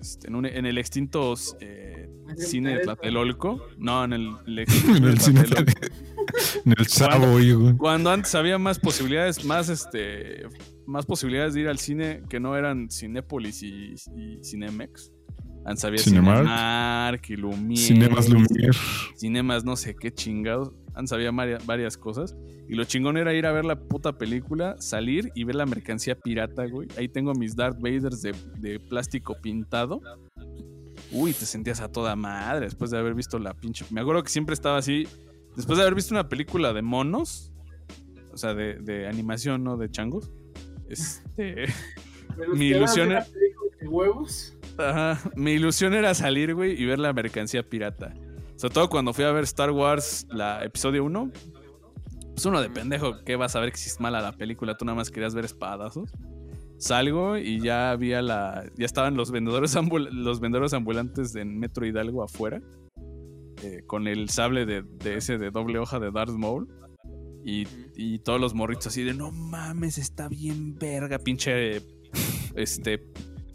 [0.00, 3.60] este, en, un- en el extinto eh, cine de Tlatelolco.
[3.78, 5.88] No, en el, el extinto En de el cine, Tlatelolco.
[6.66, 7.76] en el Chavo, güey.
[7.76, 10.44] Cuando antes había más posibilidades, más este.
[10.86, 15.10] Más posibilidades de ir al cine que no eran Cinépolis y, y Cinemex.
[15.64, 16.38] Antes había Cinemark.
[16.46, 17.76] Cinemark y Lumière.
[17.76, 18.76] Cinemas Lumière.
[19.16, 20.72] cinemas, no sé qué chingados.
[20.94, 22.34] Antes había varia- varias cosas.
[22.68, 26.14] Y lo chingón era ir a ver la puta película, salir y ver la mercancía
[26.18, 26.88] pirata, güey.
[26.96, 30.00] Ahí tengo mis Darth Vaders de, de plástico pintado.
[31.12, 33.84] Uy, te sentías a toda madre después de haber visto la pinche.
[33.90, 35.06] Me acuerdo que siempre estaba así.
[35.56, 37.52] Después de haber visto una película de monos,
[38.32, 40.30] o sea, de, de animación, no de changos.
[40.88, 41.66] Este.
[42.54, 43.26] Mi ilusión era-
[43.80, 44.54] de huevos.
[44.78, 45.20] Ajá.
[45.36, 48.14] Mi ilusión era salir, güey, y ver la mercancía pirata.
[48.56, 51.30] Sobre todo cuando fui a ver Star Wars, la episodio 1.
[52.34, 54.76] Pues uno de pendejo, ¿qué vas a ver que si es mala la película?
[54.76, 56.10] Tú nada más querías ver espadazos.
[56.78, 58.64] Salgo y ya había la.
[58.76, 62.60] Ya estaban los vendedores, ambul- los vendedores ambulantes en Metro Hidalgo afuera.
[63.64, 66.68] eh, con el sable de, de ese de doble hoja de Darth Maul.
[67.44, 71.82] Y, y todos los morritos así de no mames, está bien verga, pinche
[72.54, 73.02] este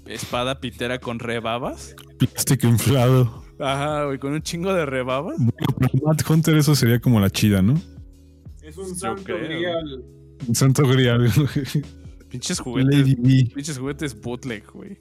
[0.05, 1.95] espada pitera con rebabas.
[2.17, 3.43] Plástico inflado.
[3.59, 5.37] Ajá, güey, con un chingo de rebabas.
[5.37, 7.73] Bueno, para Matt Hunter eso sería como la chida, ¿no?
[8.61, 9.39] Es un Yo santo creo.
[9.39, 10.03] grial.
[10.47, 11.31] Un santo grial.
[12.29, 13.51] Pinches juguetes, Lady B.
[13.53, 14.97] pinches juguetes bootleg, güey.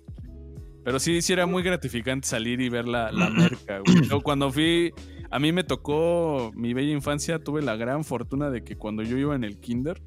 [0.85, 4.03] Pero sí, sí era muy gratificante salir y ver la, la merca, güey.
[4.09, 4.93] Yo cuando fui,
[5.31, 9.17] a mí me tocó mi bella infancia, tuve la gran fortuna de que cuando yo
[9.17, 10.03] iba en el kinder,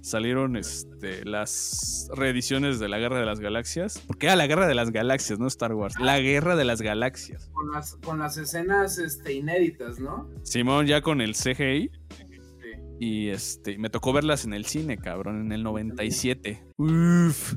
[0.00, 4.02] salieron este, las reediciones de la Guerra de las Galaxias.
[4.06, 5.94] Porque era la Guerra de las Galaxias, no Star Wars.
[5.98, 7.50] La Guerra de las Galaxias.
[7.52, 10.28] Con las, con las escenas este, inéditas, ¿no?
[10.42, 11.90] Simón ya con el CGI.
[11.90, 12.70] Sí.
[13.00, 16.64] Y este, me tocó verlas en el cine, cabrón, en el 97.
[16.76, 17.54] Uf.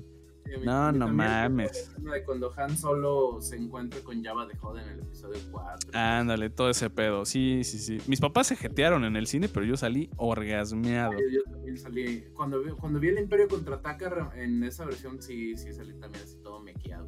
[0.47, 1.91] Sí, No, no mames.
[1.97, 5.91] de cuando Han Solo se encuentra con Java de Hoda en el episodio 4.
[5.93, 7.25] Ándale, todo ese pedo.
[7.25, 7.97] Sí, sí, sí.
[8.07, 11.13] Mis papás se jetearon en el cine, pero yo salí orgasmeado.
[11.13, 12.23] Yo, yo también salí.
[12.33, 16.37] Cuando vi, cuando vi el Imperio contraataca en esa versión, sí, sí salí también así
[16.41, 17.07] todo mequeado.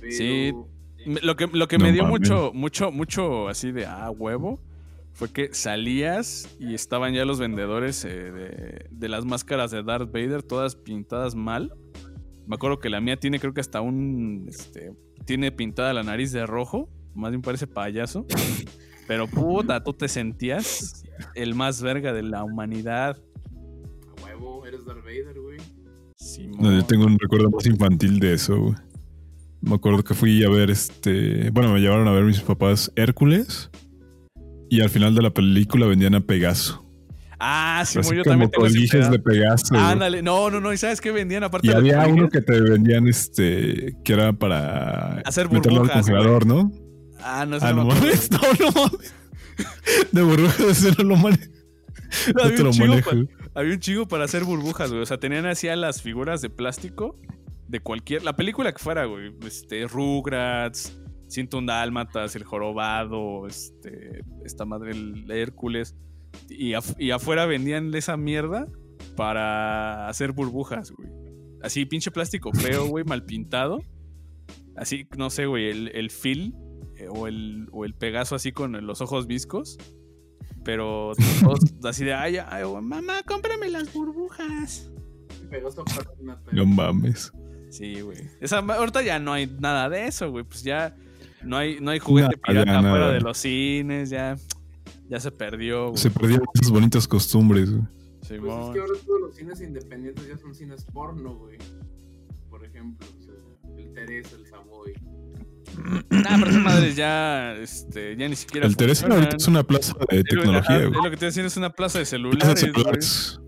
[0.00, 0.52] Pero, Sí.
[1.04, 2.20] Lo que, lo que No me dio mames.
[2.20, 4.60] mucho, mucho, mucho así de ah, huevo
[5.14, 10.12] fue que salías y estaban ya los vendedores eh, de, de las máscaras de Darth
[10.12, 11.74] Vader, todas pintadas mal.
[12.46, 14.46] Me acuerdo que la mía tiene, creo que hasta un.
[14.48, 14.92] Este,
[15.24, 16.88] tiene pintada la nariz de rojo.
[17.14, 18.26] Más bien parece payaso.
[19.06, 23.18] Pero puta, tú te sentías el más verga de la humanidad.
[24.06, 25.58] A huevo, eres Darth Vader, güey.
[26.58, 28.74] No, yo tengo un recuerdo más infantil de eso, güey.
[29.60, 31.50] Me acuerdo que fui a ver este.
[31.50, 33.70] Bueno, me llevaron a ver mis papás Hércules.
[34.68, 36.81] Y al final de la película vendían a Pegaso.
[37.44, 39.18] Ah, sí, yo como también tengo ese de.
[39.18, 39.74] Pegaso.
[39.74, 40.72] Ándale, no, no, no.
[40.72, 43.96] ¿Y sabes qué vendían aparte Y de había uno que te vendían este.
[44.04, 46.70] que era para Hacer meterlo al burbujas, congelador, ¿no?
[47.20, 48.90] Ah, no, eso Ah, no no no.
[50.12, 51.42] De burbujas no lo manejo.
[52.32, 53.10] No había, te un lo chingo manejo.
[53.54, 55.02] había un chingo para hacer burbujas, güey.
[55.02, 57.16] O sea, tenían así a las figuras de plástico
[57.66, 58.22] de cualquier.
[58.22, 59.34] La película que fuera, güey.
[59.44, 60.96] Este, Rugrats,
[61.54, 65.96] un Dálmatas, El Jorobado, este, esta madre, el Hércules.
[66.48, 68.66] Y, af- y afuera vendían esa mierda
[69.16, 71.10] para hacer burbujas, güey.
[71.62, 73.80] Así, pinche plástico feo, güey, mal pintado.
[74.76, 76.54] Así, no sé, güey, el, el Phil
[76.96, 79.78] eh, o, el, o el Pegaso así con los ojos viscos.
[80.64, 84.90] Pero todos así de, ay, ay, güey, mamá, cómprame las burbujas.
[85.50, 87.32] Pegaso para una No mames.
[87.70, 88.18] Sí, güey.
[88.40, 90.44] Esa, ahorita ya no hay nada de eso, güey.
[90.44, 90.94] Pues ya
[91.42, 94.36] no hay, no hay juguete Nada, pirata fuera de los cines, ya,
[95.12, 95.98] ya se perdió, güey.
[95.98, 97.82] Se perdieron esas bonitas costumbres, güey.
[98.22, 101.58] Pues es que ahora todos los cines independientes ya son cines porno, güey.
[102.48, 103.34] Por ejemplo, o sea,
[103.76, 104.94] el Teresa, el Savoy.
[106.08, 108.66] Nah, pero esas madres ya, este, ya ni siquiera.
[108.66, 111.04] El Teresa ahorita es una plaza de tecnología, güey.
[111.04, 113.40] lo que te decir, es una plaza de Plaza de celulares, celulares.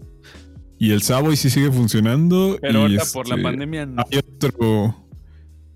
[0.79, 2.59] Y el Savoy sí sigue funcionando.
[2.61, 4.03] Pero y ahorita por la este, pandemia no.
[4.03, 5.09] Hay otro.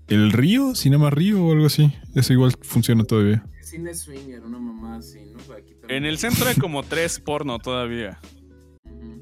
[0.07, 1.91] El Río, Cinema Río o algo así.
[2.13, 3.43] Ese igual funciona todavía.
[3.69, 5.53] Cine swinger, una mamá así, ¿no?
[5.53, 6.03] Aquí también.
[6.03, 8.19] En el centro hay como tres porno todavía.
[8.85, 9.21] Ujú.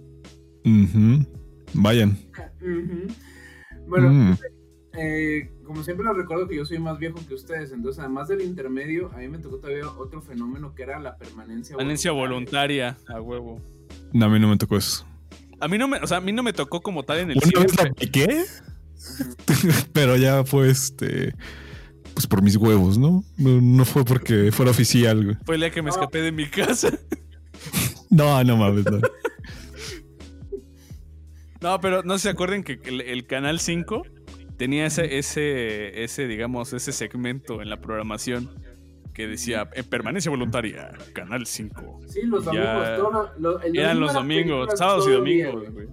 [0.83, 1.25] Ujú.
[1.73, 2.17] Vayan.
[2.62, 3.07] Ujú.
[3.88, 4.38] Bueno, Mm.
[4.97, 8.41] eh, como siempre les recuerdo que yo soy más viejo que ustedes, entonces además del
[8.41, 13.21] intermedio, a mí me tocó todavía otro fenómeno que era la permanencia Permanencia voluntaria, a
[13.21, 13.62] huevo.
[14.13, 15.05] No, a mí no me tocó eso.
[15.60, 17.38] A mí no me, o sea, a mí no me tocó como tal en el
[17.38, 17.91] Una vez la
[19.93, 21.33] pero ya fue este.
[22.17, 23.23] Pues por mis huevos, ¿no?
[23.38, 25.38] No, no fue porque fuera oficial, güey.
[25.45, 26.89] Fue el día que me escapé de mi casa.
[28.10, 28.99] No, no mames, no.
[31.62, 34.01] No, pero no se acuerden que el, el Canal 5
[34.58, 38.49] tenía ese, ese, ese, digamos, ese segmento en la programación
[39.13, 41.99] que decía en permanencia voluntaria, Canal 5.
[42.08, 42.95] Sí, los domingos.
[42.97, 45.17] todo lo- lo- el Eran los domingos, sábados y día,
[45.49, 45.88] domingos, güey.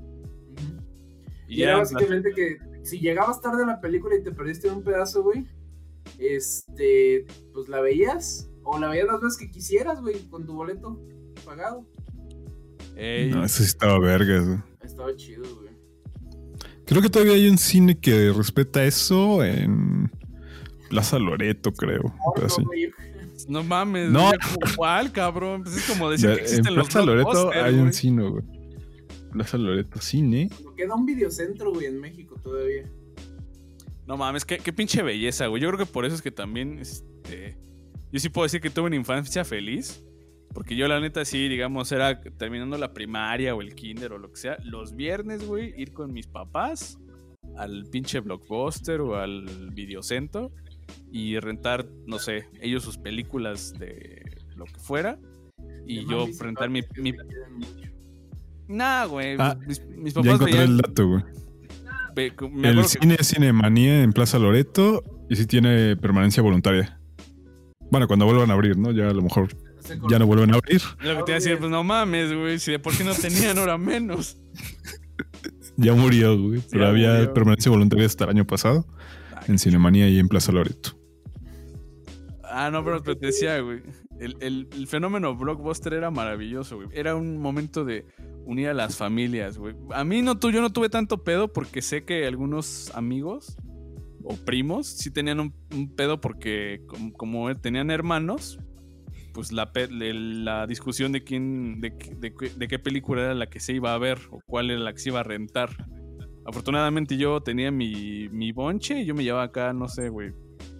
[1.49, 4.83] Y Y era básicamente que si llegabas tarde a la película y te perdiste un
[4.83, 5.45] pedazo, güey,
[6.19, 11.01] este, pues la veías o la veías las veces que quisieras, güey, con tu boleto
[11.45, 11.85] pagado.
[12.97, 14.59] Ey, No, eso sí estaba vergas, güey.
[14.83, 15.65] Estaba chido, güey.
[16.87, 20.11] Creo que todavía hay un cine que respeta eso en
[20.91, 22.15] Plaza Loreto, creo.
[22.45, 22.63] Así.
[22.63, 22.93] güey.
[23.49, 24.31] no mames, No.
[24.77, 25.63] ¿cuál, cabrón?
[25.65, 28.45] Pues es como decir Ya, que en los Plaza Loreto hay un cine, güey.
[29.33, 30.49] Plaza Loreto, cine.
[30.77, 32.85] Queda un videocentro, güey, en México todavía.
[34.07, 35.63] No mames, qué, qué pinche belleza, güey.
[35.63, 37.57] Yo creo que por eso es que también, este...
[38.13, 40.05] Yo sí puedo decir que tuve una infancia feliz.
[40.55, 44.31] Porque yo la neta sí, digamos, era terminando la primaria o el kinder o lo
[44.31, 44.57] que sea.
[44.63, 46.97] Los viernes, güey, ir con mis papás
[47.57, 50.53] al pinche blockbuster o al videocentro
[51.11, 54.23] y rentar, no sé, ellos sus películas de
[54.55, 55.19] lo que fuera.
[55.87, 56.83] Y yo rentar mi...
[56.99, 57.13] mi...
[58.69, 59.37] Nah, güey.
[59.39, 60.71] Ah, mis, mis Ya papás encontré veían...
[60.71, 61.23] el dato, güey.
[62.15, 67.01] Me El acuerdo cine es Cinemanía en Plaza Loreto y sí tiene permanencia voluntaria.
[67.91, 68.91] Bueno, cuando vuelvan a abrir, ¿no?
[68.93, 69.49] Ya a lo mejor
[70.11, 70.81] ya no vuelven a abrir.
[71.01, 72.59] Lo que te iba a decir, pues no mames, güey.
[72.59, 74.39] Si de por sí no tenían hora menos.
[75.77, 76.63] Ya murió, güey.
[76.71, 77.35] Pero había murió.
[77.35, 78.87] permanencia voluntaria hasta el año pasado
[79.49, 80.97] en Cinemanía y en Plaza Loreto.
[82.45, 83.83] Ah, no, pero te decía, güey.
[84.19, 86.89] El, el- fenómeno blockbuster era maravilloso, güey.
[86.93, 88.07] Era un momento de
[88.45, 89.75] unir a las familias, güey.
[89.91, 93.57] A mí no, yo no tuve tanto pedo porque sé que algunos amigos
[94.23, 95.53] o primos sí tenían un,
[95.97, 96.81] pedo porque
[97.17, 98.59] como, tenían hermanos,
[99.33, 103.73] pues la, la discusión de quién, de, de de qué película era la que se
[103.75, 105.71] iba a ver o cuál era la que se iba a rentar.
[106.47, 110.33] Afortunadamente yo tenía mi, mi bonche y yo me llevaba acá, no sé, güey,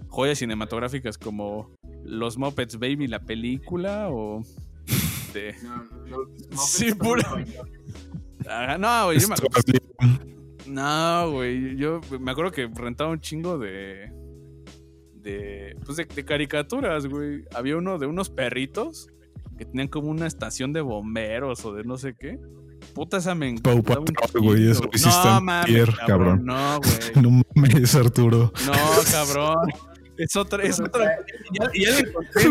[0.09, 1.75] joyas cinematográficas como
[2.05, 4.43] Los Muppets Baby, la película, o...
[5.33, 5.55] De...
[5.63, 7.45] No, los Muppets Sí, pura-
[8.79, 9.35] no, güey, yo me
[10.67, 11.77] No, güey.
[11.77, 14.13] Yo me acuerdo que rentaba un chingo de.
[15.15, 15.77] De.
[15.85, 17.45] Pues de, de caricaturas, güey.
[17.55, 19.09] Había uno de unos perritos
[19.57, 22.39] que tenían como una estación de bomberos o de no sé qué.
[22.95, 24.03] Puta, esa me Patrol,
[24.43, 26.45] güey, eso lo hiciste No en mames, Pierre, cabrón.
[26.45, 27.23] No, güey.
[27.23, 28.53] No mames, Arturo.
[28.67, 28.73] No,
[29.11, 29.71] cabrón.
[30.17, 31.19] Es otra, es Pero otra.
[31.59, 32.43] Ya, ya la encontré,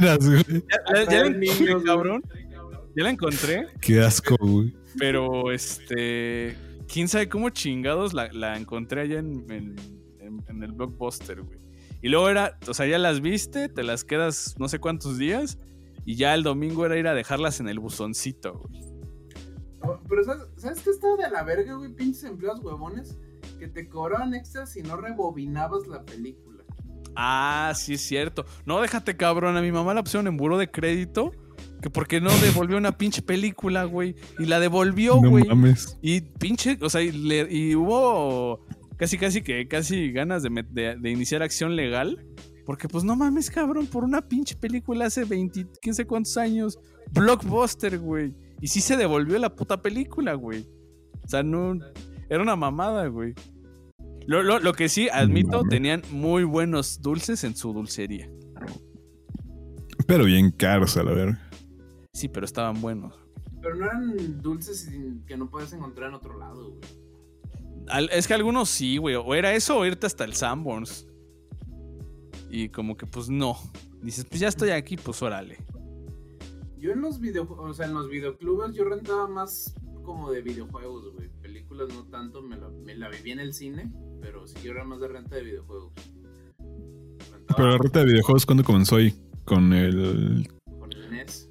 [0.00, 0.18] ya la.
[0.26, 2.22] Ya, ya- ya encontré, niños, cabrón.
[2.94, 4.74] Ya la encontré, Qué asco, güey.
[4.98, 6.56] pero este.
[6.92, 9.76] Quién sabe cómo chingados la, la encontré allá en, en-
[10.20, 11.58] en- en el blockbuster, güey.
[12.02, 15.56] Y luego era, o sea, ya las viste, te las quedas no sé cuántos días,
[16.04, 18.82] y ya el domingo era ir a dejarlas en el buzoncito, güey.
[20.08, 21.92] Pero ¿sabes, ¿sabes qué estaba de la verga, güey?
[21.94, 23.16] Pinches empleados huevones
[23.58, 26.51] que te cobraban extras si no rebobinabas la película.
[27.16, 28.44] Ah, sí es cierto.
[28.66, 31.32] No, déjate cabrón, a mi mamá la pusieron en buró de crédito,
[31.82, 34.14] que porque no devolvió una pinche película, güey.
[34.38, 35.44] Y la devolvió, No güey.
[35.44, 35.98] mames.
[36.02, 38.64] Y pinche, o sea, y, le- y hubo
[38.96, 42.24] casi, casi que, casi ganas de, de- de iniciar acción legal.
[42.64, 46.78] Porque, pues, no mames, cabrón, por una pinche película hace 20, quién sé cuántos años.
[47.12, 48.34] Blockbuster, güey.
[48.60, 50.66] Y sí se devolvió la puta película, güey.
[51.24, 51.76] O sea, no.
[52.30, 53.34] Era una mamada, güey.
[54.26, 58.30] Lo, lo- lo que sí, admito, tenían muy buenos dulces en su dulcería.
[60.06, 61.50] Pero bien caros, a la verga.
[62.12, 63.14] Sí, pero estaban buenos.
[63.60, 64.90] Pero no eran dulces
[65.26, 66.80] que no puedes encontrar en otro lado, güey.
[67.88, 69.14] Al- es que algunos sí, güey.
[69.14, 71.06] O era eso o irte hasta el Sanborns.
[72.50, 73.56] Y como que, pues no.
[74.02, 75.58] Dices, pues ya estoy aquí, pues órale.
[76.78, 81.12] Yo en los videojuegos, o sea, en los videoclubes yo rentaba más como de videojuegos,
[81.14, 81.28] güey.
[81.40, 84.84] Películas no tanto, me la, me la viví en el cine, pero sí yo era
[84.84, 85.92] más de renta de videojuegos.
[86.58, 89.14] Rentaba Pero la renta de videojuegos, ¿cuándo comenzó ahí?
[89.44, 90.48] Con el.
[90.78, 91.50] con el NES.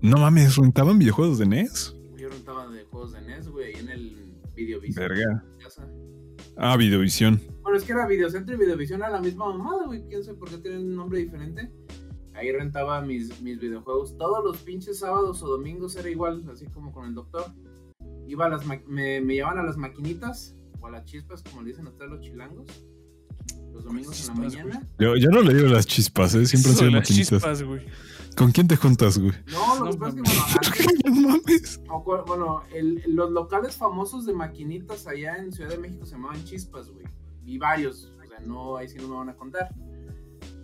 [0.00, 1.96] No mames, ¿rentaban videojuegos de NES?
[2.16, 5.08] Yo rentaba de juegos de NES, güey, ahí en el Videovisión.
[5.08, 5.44] Verga.
[5.62, 5.88] casa.
[6.56, 7.40] Ah, Videovisión.
[7.62, 10.04] Bueno, es que era Videocentro y Videovisión era la misma mamada, güey.
[10.08, 11.70] Quién sabe por qué tienen un nombre diferente.
[12.38, 14.16] Ahí rentaba mis, mis videojuegos.
[14.16, 17.44] Todos los pinches sábados o domingos era igual, así como con el doctor.
[18.28, 18.80] Iba a las me,
[19.20, 22.20] me llevaban a las maquinitas o a las chispas, como le dicen a ustedes los
[22.20, 22.66] chilangos.
[23.72, 24.86] Los domingos en la mañana.
[24.98, 26.46] Yo, yo no le digo las chispas, ¿eh?
[26.46, 27.28] Siempre han sido las maquinitas.
[27.30, 27.86] chispas, güey.
[28.36, 29.32] ¿Con quién te juntas, güey?
[29.50, 30.16] No, lo No que pasa
[30.62, 31.10] es que, mames.
[31.10, 36.06] bueno, antes, o bueno, el- los locales famosos de maquinitas allá en Ciudad de México
[36.06, 37.04] se llamaban chispas, güey.
[37.44, 39.74] Y varios, o sea, no, ahí sí no me van a contar.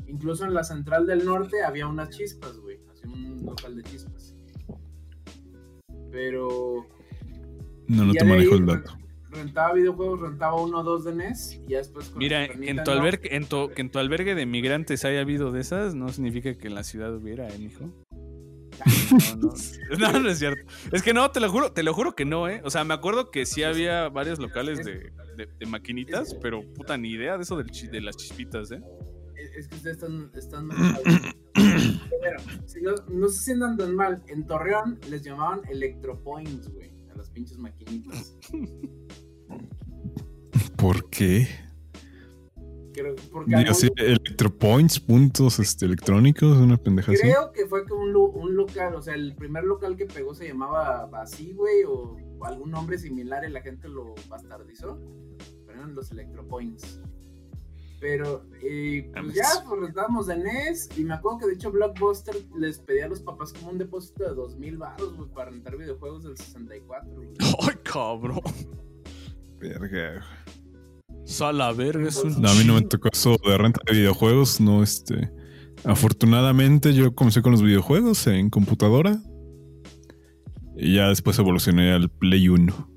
[0.07, 2.79] Incluso en la central del norte había unas chispas, güey.
[2.93, 4.35] Así un local de chispas.
[6.11, 6.87] Pero.
[7.89, 8.97] No, no te manejo el dato.
[9.31, 12.91] Rentaba videojuegos, rentaba uno o dos de NES y ya después con Mira, en tu,
[12.93, 16.55] albergue, en, tu, que en tu albergue de migrantes haya habido de esas, no significa
[16.55, 17.91] que en la ciudad hubiera, ¿eh, mijo?
[19.37, 19.55] No, no.
[19.99, 20.61] No, no es cierto.
[20.93, 22.61] Es que no, te lo juro, te lo juro que no, ¿eh?
[22.65, 26.97] O sea, me acuerdo que sí había varios locales de, de- de maquinitas, pero puta,
[26.97, 28.81] ni idea de eso de las chispitas, ¿eh?
[29.57, 31.01] Es, que ustedes están, están mal.
[32.67, 34.23] Si no, no se sientan tan mal.
[34.27, 36.91] En Torreón les llamaban Electropoints, güey.
[37.13, 38.37] A las pinches maquinitas.
[40.77, 41.47] ¿Por qué?
[42.93, 47.21] Creo, porque Digo así, electropoints, puntos este, electrónicos, una pendeja así.
[47.21, 48.95] creo que fue como un, local.
[48.95, 51.85] O sea, el primer local que pegó se llamaba así, güey.
[51.85, 54.99] O, o algún nombre similar y la gente lo bastardizó.
[55.67, 57.01] Pero eran los Electropoints.
[58.05, 59.35] Pero, eh, pues Mames.
[59.35, 60.91] ya, pues rentábamos de NES.
[60.99, 64.25] Y me acuerdo que de hecho Blockbuster les pedía a los papás como un depósito
[64.25, 67.29] de dos mil baros, güey, para rentar videojuegos del 64, güey.
[67.61, 68.43] ¡Ay, cabrón!
[69.59, 70.23] Verga.
[71.25, 74.61] Sala verga, es un No, a mí no me tocó eso de renta de videojuegos,
[74.61, 75.31] no este.
[75.85, 79.19] Afortunadamente yo comencé con los videojuegos en computadora.
[80.77, 82.91] Y ya después evolucioné al Play 1.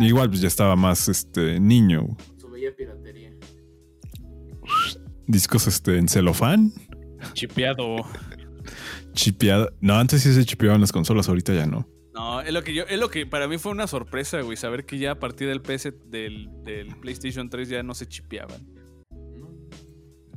[0.00, 2.08] Igual pues ya estaba más este niño.
[2.40, 3.05] Su bella piratería.
[5.26, 6.72] Discos este en celofán,
[7.32, 7.96] Chipeado.
[9.14, 9.68] chipeada.
[9.80, 11.88] No, antes sí se chipeaban las consolas, ahorita ya no.
[12.14, 14.86] No, es lo que yo, es lo que para mí fue una sorpresa, güey, saber
[14.86, 18.66] que ya a partir del PS, del, del PlayStation 3 ya no se chipeaban.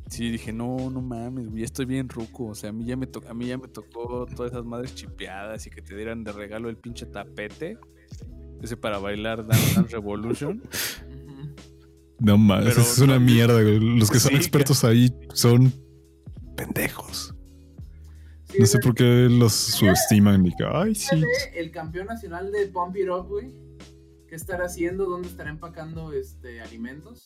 [0.10, 2.48] Sí, dije, no, no mames, güey, ya estoy bien ruco.
[2.48, 4.96] O sea, a mí ya me tocó, a mí ya me tocó todas esas madres
[4.96, 7.78] chipeadas y que te dieran de regalo el pinche tapete.
[8.62, 10.64] Ese para bailar Dance Revolution.
[12.20, 13.80] No mames, Pero es una no- mierda, güey.
[13.80, 15.72] Los que son Sí, expertos ahí son
[16.58, 17.34] pendejos.
[18.52, 20.46] Sí, No sé por qué los subestiman.
[20.46, 21.22] Y que, ay, sí.
[21.56, 23.52] el campeón nacional de Pump It Up, güey.
[24.28, 25.06] ¿Qué estará haciendo?
[25.06, 27.24] ¿Dónde estará empacando este alimentos?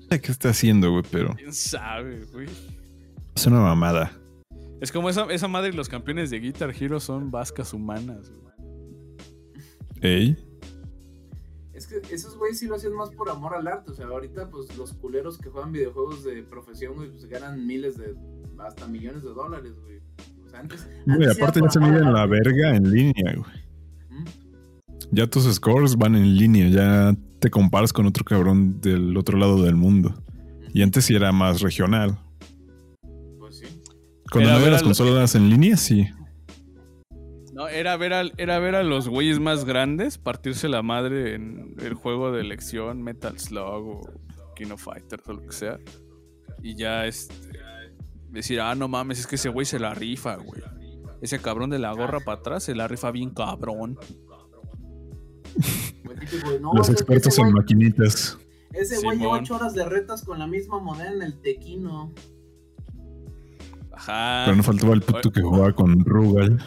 [0.00, 2.46] No sé qué está haciendo, güey, pero ¿Quién sabe, güey?
[3.34, 4.12] es una mamada.
[4.80, 8.54] Es como esa, esa madre y los campeones de Guitar Hero son vascas humanas, güey.
[10.00, 10.36] Ey.
[11.78, 13.92] Es que esos güeyes sí lo hacían más por amor al arte.
[13.92, 17.96] O sea, ahorita, pues los culeros que juegan videojuegos de profesión, güey, pues ganan miles
[17.96, 18.16] de.
[18.58, 20.00] hasta millones de dólares, güey.
[20.44, 20.88] O sea, antes.
[21.06, 24.20] Güey, antes aparte por ya se miden la verga en línea, güey.
[24.20, 24.24] ¿Mm?
[25.12, 29.62] Ya tus scores van en línea, ya te comparas con otro cabrón del otro lado
[29.62, 30.20] del mundo.
[30.74, 32.18] Y antes sí era más regional.
[33.38, 33.66] Pues sí.
[34.32, 36.08] Cuando Era no había las consolas en línea, sí.
[37.58, 41.74] No, era ver, al, era ver a los güeyes más grandes partirse la madre en
[41.80, 44.00] el juego de elección, Metal Slug o
[44.54, 45.80] King of Fighters o lo que sea.
[46.62, 47.34] Y ya este,
[48.30, 50.62] decir, ah, no mames, es que ese güey se la rifa, güey.
[51.20, 53.98] Ese cabrón de la gorra para atrás se la rifa bien cabrón.
[56.74, 58.38] Los expertos en maquinitas.
[58.72, 59.42] Ese güey lleva Simón.
[59.42, 62.14] ocho horas de retas con la misma moneda en el tequino.
[63.90, 64.44] Ajá.
[64.44, 66.62] Pero no faltaba el puto que jugaba con Rugal.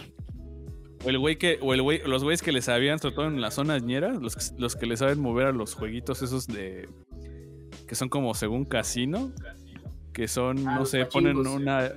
[1.04, 3.42] O el güey que, o el güey, los güeyes que les sabían, sobre todo en
[3.42, 6.88] las zonas ñeras, los, que- los que le saben mover a los jueguitos esos de.
[7.88, 9.32] que son como según casino.
[10.14, 11.92] Que son, Ah, no sé, ponen una,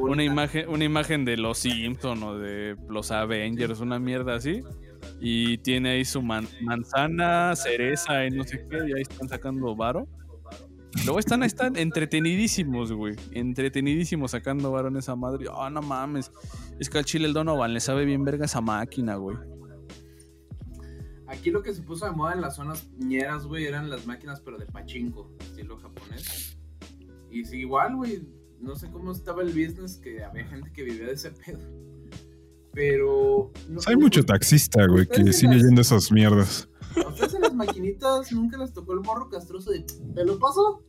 [0.00, 4.62] una imagen, una imagen de los Simpson o de los Avengers, una mierda así.
[5.20, 9.74] Y tiene ahí su man- manzana, cereza y no sé qué, y ahí están sacando
[9.76, 10.06] varo.
[11.04, 13.16] Luego están, están entretenidísimos, güey.
[13.32, 15.46] Entretenidísimos sacando varo en esa madre.
[15.52, 16.30] Ah, no mames.
[16.78, 19.36] Es que al chile el Donovan le sabe bien verga esa máquina, güey.
[21.26, 24.40] Aquí lo que se puso de moda en las zonas ñeras, güey, eran las máquinas,
[24.40, 26.58] pero de pachinko, estilo japonés.
[27.30, 28.28] Y igual, güey,
[28.60, 31.58] no sé cómo estaba el business, que había gente que vivía de ese pedo.
[32.74, 33.50] Pero...
[33.68, 36.68] no- hay mucho taxista, güey, que sigue las- yendo esas mierdas.
[36.96, 39.82] ¿A ustedes en las maquinitas nunca les tocó el morro castroso de...
[40.14, 40.82] ¿Te lo paso?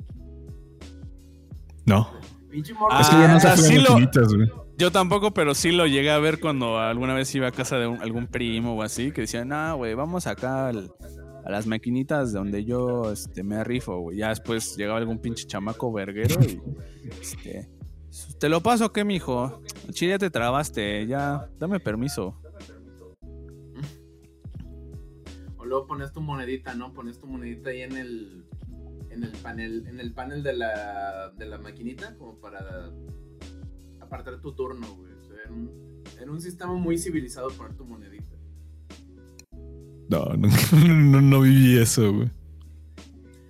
[1.85, 2.09] No.
[2.49, 2.89] Pinche morro.
[2.91, 4.49] Ah, es que yo no sé Ah, sí lo- maquinitas, güey.
[4.77, 7.87] Yo tampoco, pero sí lo llegué a ver cuando alguna vez iba a casa de
[7.87, 10.91] un- algún primo o así, que decían, no, güey, vamos acá al-
[11.45, 14.17] a las maquinitas donde yo este, me rifo, güey.
[14.17, 16.59] Ya después llegaba algún pinche chamaco verguero y,
[17.21, 17.69] este,
[18.39, 19.61] te lo paso, ¿qué, mijo?
[19.91, 22.37] Chile, ya te trabaste, ya, dame permiso.
[25.57, 26.93] O luego pones tu monedita, ¿no?
[26.93, 28.45] Pones tu monedita ahí en el...
[29.09, 32.91] En el panel, en el panel de la, de la maquinita, como para
[33.99, 35.13] apartar tu turno, güey.
[35.13, 38.35] O sea, era un, era un sistema muy civilizado poner tu monedita.
[40.09, 40.47] No, no,
[40.87, 42.31] no, no viví eso, güey.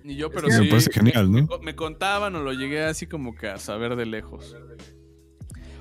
[0.06, 0.60] Y yo, Es pero que- sí.
[0.64, 1.48] Me parece genial, me, ¿no?
[1.48, 4.54] co- me contaban o lo llegué así como que a saber de lejos.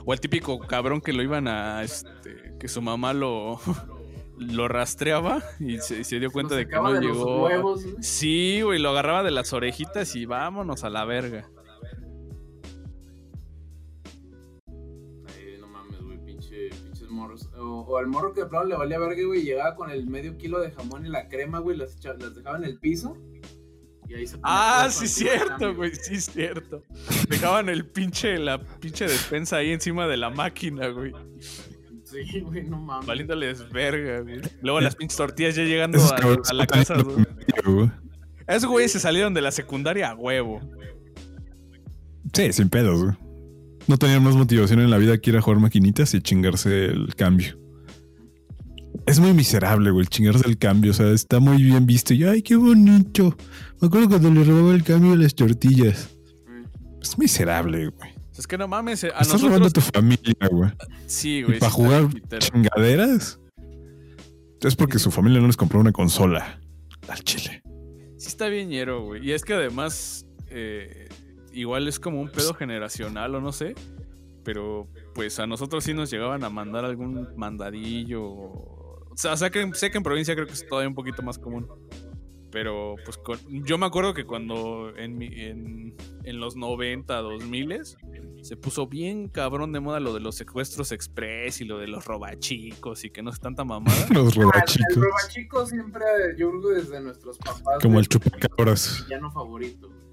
[0.05, 1.83] O el típico cabrón que lo iban a.
[1.83, 3.59] Este, que su mamá lo.
[4.37, 7.43] lo rastreaba y se, dio cuenta de que no de llegó.
[7.43, 7.85] huevos.
[8.01, 11.49] Sí, güey, lo agarraba de las orejitas y vámonos a la verga.
[14.67, 17.47] Ay, no mames, güey, pinche, pinches morros.
[17.57, 20.37] O, o al morro que de plano le valía verga, güey, llegaba con el medio
[20.37, 23.15] kilo de jamón y la crema, güey, las, las dejaba en el piso.
[24.13, 26.83] Y ahí se ponía a Ah, sí, cierto, güey, sí, cierto.
[27.29, 31.11] Dejaban el pinche, la pinche despensa ahí encima de la máquina, güey.
[32.03, 33.07] Sí, güey, no mames.
[33.07, 34.41] Valiéndoles verga, güey.
[34.61, 36.95] Luego las pinches tortillas ya llegando a, la casa.
[37.65, 37.89] güey.
[38.47, 40.61] Esos güeyes se salieron de la secundaria a huevo.
[42.33, 43.15] Sí, sin pedos, güey.
[43.87, 47.15] No tenían más motivación en la vida que ir a jugar maquinitas y chingarse el
[47.15, 47.57] cambio.
[49.05, 50.91] Es muy miserable, güey, el chingarse el cambio.
[50.91, 52.13] O sea, está muy bien visto.
[52.13, 53.35] Y, ay, qué bonito.
[53.81, 56.09] Me acuerdo cuando le robaba el cambio a las tortillas.
[57.01, 58.11] Es miserable, güey.
[58.37, 60.71] Es que no mames, eh, a Estás robando a tu familia, güey.
[61.05, 61.59] Sí, Y güey.
[61.59, 62.07] para sí jugar
[62.39, 63.39] chingaderas.
[64.61, 66.59] Es porque su familia no les compró una consola.
[67.09, 67.61] Al chile.
[68.17, 69.27] Sí está bien ñero, güey.
[69.27, 71.09] Y es que además, eh,
[71.51, 73.75] igual es como un pedo generacional o no sé.
[74.45, 78.81] Pero pues a nosotros sí nos llegaban a mandar algún mandadillo.
[79.13, 81.37] O sea, sé que, sé que en provincia creo que es todavía un poquito más
[81.39, 81.67] común.
[82.51, 87.79] Pero pues con- yo me acuerdo que cuando en, mi- en, en los 90, 2000
[88.43, 92.05] se puso bien cabrón de moda lo de los secuestros express y lo de los
[92.05, 93.95] robachicos y que no es tanta mamada.
[94.13, 94.95] Los Ah, el robachicos.
[94.97, 96.03] robachico siempre,
[96.37, 97.81] yo creo desde nuestros papás.
[97.81, 99.03] Como el chupacabras.
[99.07, 99.87] villano favorito.
[99.89, 100.03] güey.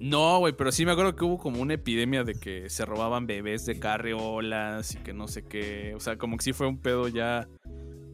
[0.00, 3.26] No, güey, pero sí me acuerdo que hubo como una epidemia de que se robaban
[3.26, 5.92] bebés de carriolas y que no sé qué.
[5.94, 7.46] O sea, como que sí fue un pedo ya.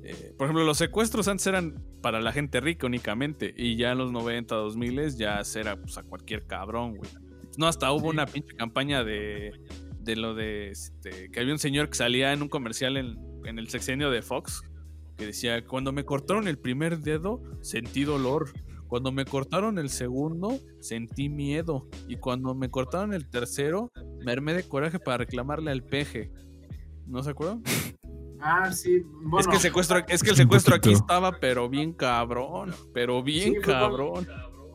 [0.05, 3.55] Eh, por ejemplo, los secuestros antes eran para la gente rica únicamente.
[3.57, 7.11] Y ya en los 90, 2000 ya era pues, a cualquier cabrón, güey.
[7.57, 9.53] No, hasta hubo una pinche campaña de,
[10.01, 13.59] de lo de este, que había un señor que salía en un comercial en, en
[13.59, 14.63] el sexenio de Fox
[15.17, 18.53] que decía, cuando me cortaron el primer dedo, sentí dolor.
[18.89, 21.89] Cuando me cortaron el segundo, sentí miedo.
[22.09, 23.91] Y cuando me cortaron el tercero,
[24.25, 26.31] me armé de coraje para reclamarle al peje.
[27.07, 27.63] ¿No se acuerdan?
[28.47, 29.01] Ah, sí.
[29.23, 31.95] Bueno, es que el secuestro, es que el Sí, un secuestro aquí estaba, pero bien
[31.95, 32.75] cabrón.
[32.93, 34.29] Pero bien Sí, fue cuando- cabrón.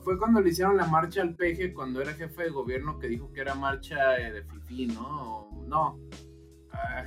[0.03, 3.31] fue cuando le hicieron la marcha al peje cuando era jefe de gobierno que dijo
[3.31, 5.49] que era marcha eh, de fifí, ¿no?
[5.67, 5.99] No.
[6.71, 7.03] Ah,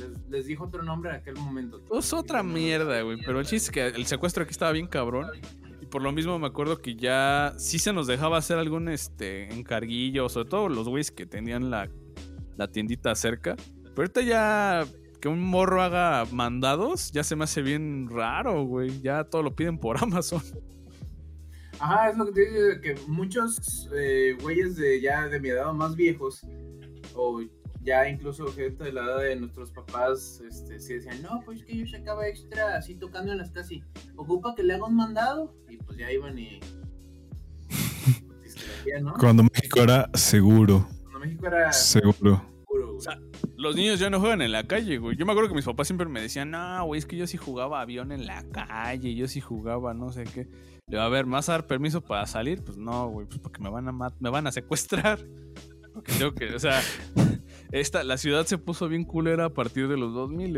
[0.00, 1.80] les, les dijo otro nombre en aquel momento.
[1.88, 3.18] Pues otra mierda, güey.
[3.26, 5.26] Pero el chiste es que el secuestro aquí estaba bien cabrón.
[5.82, 9.52] Y por lo mismo me acuerdo que ya sí se nos dejaba hacer algún este
[9.52, 11.88] encarguillo, sobre todo los güeyes que tenían la,
[12.56, 13.56] la tiendita cerca.
[13.82, 14.86] Pero ahorita ya
[15.20, 19.00] que un morro haga mandados, ya se me hace bien raro, güey.
[19.00, 20.42] Ya todo lo piden por Amazon.
[21.80, 25.68] Ajá, es lo que te digo, que muchos eh, güeyes de ya de mi edad
[25.68, 26.44] o más viejos,
[27.14, 27.40] o
[27.82, 31.76] ya incluso gente de la edad de nuestros papás, este, sí decían, no, pues que
[31.76, 33.84] yo sacaba extra así tocando en las casas y
[34.16, 36.58] ocupa que le haga un mandado, y pues ya iban y...
[38.44, 39.14] se ¿no?
[39.14, 42.42] Cuando México era seguro, Cuando México era seguro.
[43.04, 43.16] Güey.
[43.16, 45.16] sea, Los niños ya no juegan en la calle, güey.
[45.16, 47.36] Yo me acuerdo que mis papás siempre me decían, no, güey, es que yo sí
[47.36, 50.48] jugaba avión en la calle, yo sí jugaba no sé qué.
[50.88, 52.62] Le va a ver, ¿me vas a dar permiso para salir?
[52.64, 55.18] Pues no, güey, pues porque me van a me van a secuestrar.
[55.94, 56.80] Porque tengo que, o sea,
[57.72, 60.56] esta, la ciudad se puso bien culera a partir de los 2000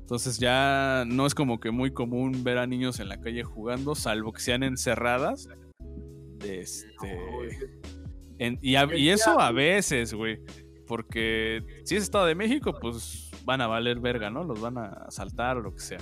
[0.00, 3.94] Entonces ya no es como que muy común ver a niños en la calle jugando,
[3.94, 5.48] salvo que sean encerradas.
[6.44, 6.88] Este.
[7.14, 7.50] No, güey.
[8.38, 10.40] En- y, a- y eso a veces, güey.
[10.90, 14.42] Porque si es Estado de México, pues van a valer verga, ¿no?
[14.42, 16.00] Los van a asaltar o lo que sea.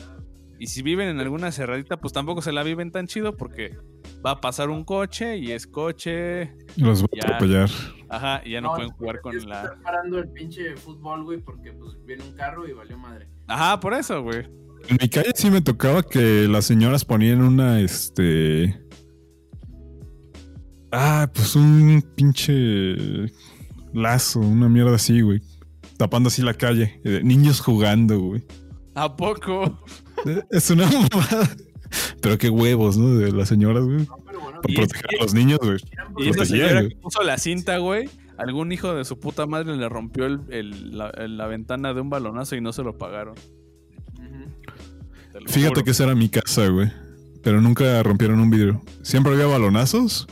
[0.59, 3.77] Y si viven en alguna cerradita, pues tampoco se la viven tan chido porque
[4.25, 6.55] va a pasar un coche y es coche.
[6.79, 7.21] Los Ya.
[7.21, 7.69] a atropellar.
[8.09, 9.63] Ajá, y ya no, pueden jugar con la.
[9.65, 13.29] estar parando el pinche fútbol, güey, porque pues viene un carro y valió madre.
[13.47, 14.47] Ajá, por eso, güey.
[14.89, 18.81] En mi calle sí me tocaba que las señoras ponían una, este...
[20.93, 23.31] Ah, pues un pinche
[23.93, 25.41] lazo, una mierda así, güey.
[25.97, 27.01] Tapando así la calle.
[27.05, 28.45] Eh, Niños jugando, güey.
[28.95, 29.83] ¿A poco?
[30.51, 31.49] Es una mamada.
[32.21, 33.17] Pero qué huevos, ¿no?
[33.17, 33.99] De las señoras, güey.
[33.99, 35.79] No, bueno, es proteger a los niños, güey.
[36.19, 36.89] Y esa señora güey.
[36.91, 38.09] que puso la cinta, güey.
[38.37, 42.11] Algún hijo de su puta madre le rompió el- el- la, la ventana de un
[42.11, 43.35] balonazo y no se lo pagaron.
[45.35, 45.85] Lo Fíjate juro.
[45.85, 46.91] que esa era mi casa, güey.
[47.43, 48.83] Pero nunca rompieron un vidrio.
[49.03, 50.27] Siempre había balonazos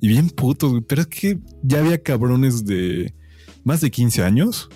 [0.00, 0.82] y bien putos, güey.
[0.82, 3.14] Pero es que ya había cabrones de
[3.64, 4.68] más de 15 años.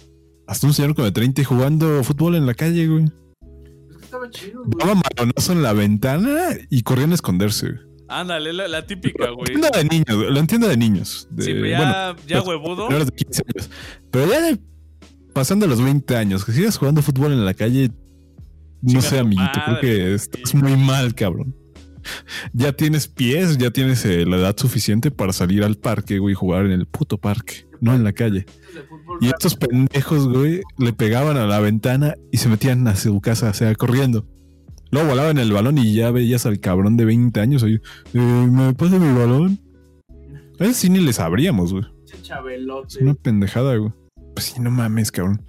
[0.47, 3.05] Hasta un señor como de 30 y jugando fútbol en la calle, güey.
[3.05, 4.95] Es que estaba chido, güey.
[5.17, 7.69] Balonazo en la ventana y corrían a esconderse.
[7.71, 7.81] güey.
[8.09, 9.47] Ándale, la, la típica, güey.
[9.47, 10.31] Tienda de niños, güey.
[10.33, 11.27] La tienda de niños.
[11.31, 12.87] De, Sí, pero ya, bueno, ya pues, huevudo.
[12.89, 13.71] menores de 15 años.
[14.11, 14.59] Pero ya de-
[15.33, 17.91] pasando los 20 años, que sigas jugando fútbol en la calle,
[18.83, 21.57] no sé, amiguito, creo que estás muy mal, cabrón.
[22.53, 26.35] Ya tienes pies, ya tienes eh, la edad suficiente para salir al parque, güey, y
[26.35, 28.47] jugar en el puto parque, no en la calle.
[29.21, 33.51] Y estos pendejos, güey, le pegaban a la ventana y se metían a su casa,
[33.51, 34.27] o sea, corriendo.
[34.91, 37.81] Luego volaban el balón y ya veías al cabrón de 20 años ahí,
[38.13, 39.59] eh, ¿me pasa mi balón?
[40.61, 41.85] A ese sí ni les abríamos, güey.
[42.87, 43.93] Es una pendejada, güey.
[44.35, 45.43] Pues sí, no mames, cabrón.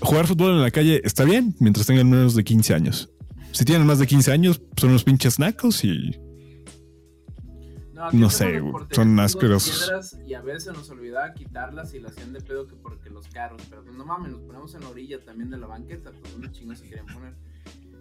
[0.00, 3.10] Jugar fútbol en la calle está bien mientras tengan menos de 15 años.
[3.52, 6.18] Si tienen más de 15 años, son unos pinches nacos y
[8.12, 9.80] no hacemos sé, son asquerosos.
[9.80, 13.28] piedras Y a veces nos olvidaba quitarlas y las hacían de pedo que porque los
[13.28, 13.62] carros.
[13.68, 16.12] Pero pues no mames, nos ponemos en la orilla también de la banqueta.
[16.12, 17.34] Pues una chinga se querían poner.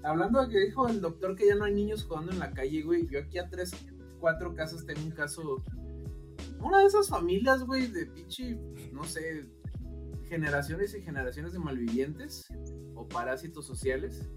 [0.03, 2.83] Hablando de que dijo el doctor que ya no hay niños jugando en la calle,
[2.83, 3.07] güey.
[3.07, 3.71] Yo aquí a tres,
[4.19, 5.63] cuatro casas tengo un caso.
[6.59, 8.59] Una de esas familias, güey, de pinche,
[8.91, 9.47] no sé,
[10.29, 12.47] generaciones y generaciones de malvivientes
[12.95, 14.29] o parásitos sociales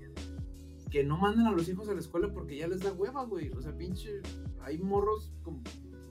[0.91, 3.51] que no mandan a los hijos a la escuela porque ya les da hueva, güey.
[3.51, 4.20] O sea, pinche,
[4.62, 5.62] hay morros, como,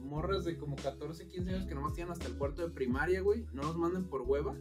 [0.02, 3.46] morras de como 14, 15 años que nomás tienen hasta el cuarto de primaria, güey.
[3.54, 4.56] No los mandan por hueva.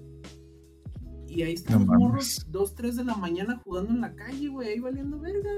[1.29, 2.01] Y ahí están No los mames.
[2.01, 5.51] morros 2, 3 de la mañana jugando en la calle, güey, ahí valiendo verga.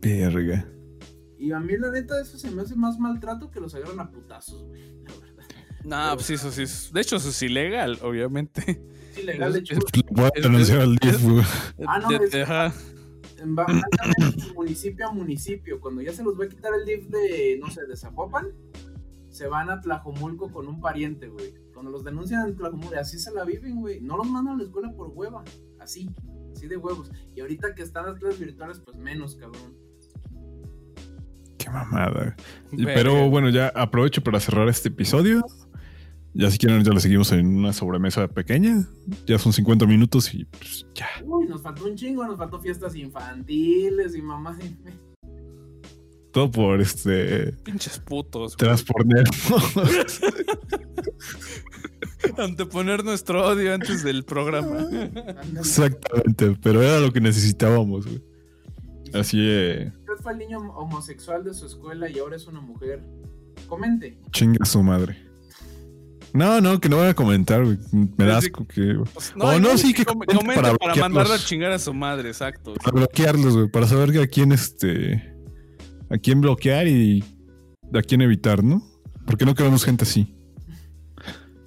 [0.00, 0.66] verga.
[1.38, 4.10] Y a mí la neta eso se me hace más maltrato que los agarran a
[4.10, 5.02] putazos, güey.
[5.04, 5.44] La verdad.
[5.84, 6.62] No, pues sí, eso sí.
[6.62, 8.82] es- De hecho, eso es ilegal, obviamente.
[9.10, 9.74] Es ilegal, de hecho.
[10.10, 11.44] Voy a denunciar al DIF, güey.
[11.86, 12.72] Ah, no, es- ajá.
[13.44, 15.80] van de municipio a municipio.
[15.80, 18.48] Cuando ya se los va a quitar el DIF de, no sé, de Zapopan,
[19.28, 21.54] se van a Tlajomulco con un pariente, güey.
[21.72, 24.00] Cuando los denuncian en Tlajomulco, así se la viven, güey.
[24.00, 25.42] No los mandan a la escuela por hueva.
[25.78, 26.10] Así,
[26.54, 27.10] así de huevos.
[27.34, 29.74] Y ahorita que están las clases virtuales, pues menos, cabrón.
[31.56, 32.36] Qué mamada.
[32.76, 35.42] Pero bueno, ya aprovecho para cerrar este episodio.
[36.32, 38.86] Ya si quieren, ya le seguimos en una sobremesa pequeña.
[39.26, 41.08] Ya son 50 minutos y pues, ya.
[41.24, 44.58] Uy, nos faltó un chingo, nos faltó fiestas infantiles y mamás.
[46.32, 48.56] Todo por este Pinches putos.
[48.56, 49.24] transponer.
[52.38, 54.86] Anteponer nuestro odio antes del programa.
[55.58, 58.22] Exactamente, pero era lo que necesitábamos, güey.
[59.12, 63.02] Así eh, Usted fue el niño homosexual de su escuela y ahora es una mujer.
[63.66, 64.18] Comente.
[64.30, 65.29] chinga su madre.
[66.32, 67.78] No, no, que no voy a comentar, güey.
[67.92, 68.46] Me da Sí.
[68.48, 68.94] asco que.
[69.12, 72.28] Pues, Oh, igual no, sí, sí, que comente para para, a chingar a su madre,
[72.28, 72.74] exacto.
[72.74, 73.68] Para bloquearlos, güey.
[73.68, 75.34] Para saber a quién este.
[76.10, 77.24] A quién bloquear y
[77.94, 78.82] a quién evitar, ¿no?
[79.26, 80.34] Porque no queremos gente así.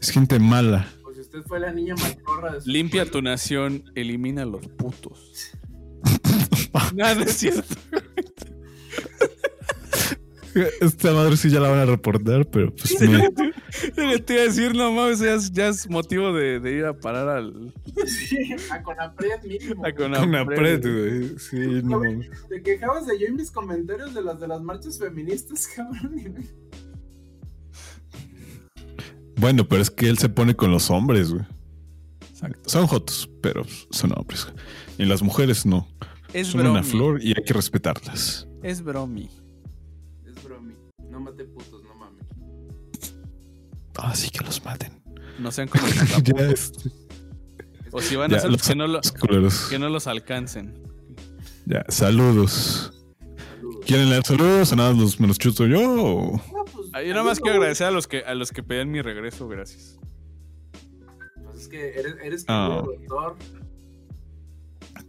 [0.02, 0.88] Es gente mala.
[1.04, 5.52] Pues si usted fue la niña de su Limpia tu nación, elimina a los putos.
[6.94, 7.76] no, no es cierto.
[10.82, 13.30] Esta madre sí ya la van a reportar, pero pues me- Le
[14.26, 16.94] te iba a decir, no mames, ya es, ya es motivo de, de ir a
[16.98, 17.74] parar al.
[18.06, 19.86] Sí, a Conapred mínimo.
[19.86, 19.92] a.
[19.94, 21.20] Conapred, Con apret, güey.
[21.28, 21.40] güey.
[21.40, 22.02] Sí, no.
[22.50, 26.46] Te quejabas de yo en mis comentarios de las de las marchas feministas, cabrón.
[29.38, 31.46] Bueno, pero es que él se pone con los hombres, güey.
[32.30, 32.70] Exacto.
[32.70, 34.48] Son jotos, pero son hombres.
[34.98, 35.88] Y las mujeres no.
[36.34, 36.78] Es Son bromi.
[36.80, 38.48] una flor y hay que respetarlas.
[38.62, 39.30] Es bromi.
[40.26, 40.74] Es bromi.
[41.10, 41.73] No mate mames.
[43.98, 45.02] Así que los maten.
[45.40, 45.84] No sean como
[46.24, 46.90] ya, este,
[47.92, 49.02] O si van Ya, a los- que no, lo-
[49.40, 50.82] los que no los alcancen.
[51.66, 52.92] Ya, saludos.
[53.86, 55.82] ¿Quieren leer saludos o nada los, me los chuto yo?
[55.82, 56.42] No,
[56.74, 59.02] pues, Ah, Yo nada más quiero agradecer a los que a los que pedían mi
[59.02, 59.98] regreso, gracias.
[61.44, 62.84] Pues es que eres, eres Ah.
[62.86, 63.36] querido doctor.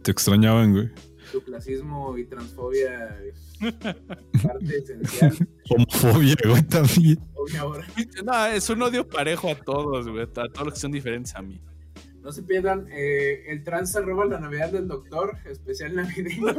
[0.01, 0.89] Te extrañaban, güey.
[1.31, 5.35] Tu clasismo y transfobia es parte esencial.
[5.69, 7.19] Homofobia, güey, también.
[7.59, 7.85] Ahora.
[8.23, 10.23] No, es un odio parejo a todos, güey.
[10.23, 11.61] A todos los que son diferentes a mí.
[12.21, 16.55] No se pierdan, eh, el trans se roba la Navidad del doctor, especial navideño.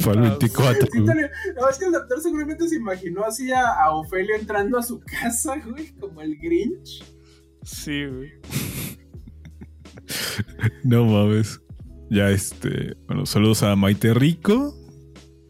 [0.00, 0.86] Fue el Ah, 24.
[0.90, 1.14] Sí, güey.
[1.16, 4.82] te- no, es que el doctor seguramente se imaginó así a, a Ofelio entrando a
[4.82, 7.04] su casa, güey, como el Grinch.
[7.62, 8.32] Sí, güey.
[10.82, 11.60] No mames.
[12.10, 12.94] Ya, este.
[13.06, 14.74] Bueno, saludos a Maite Rico,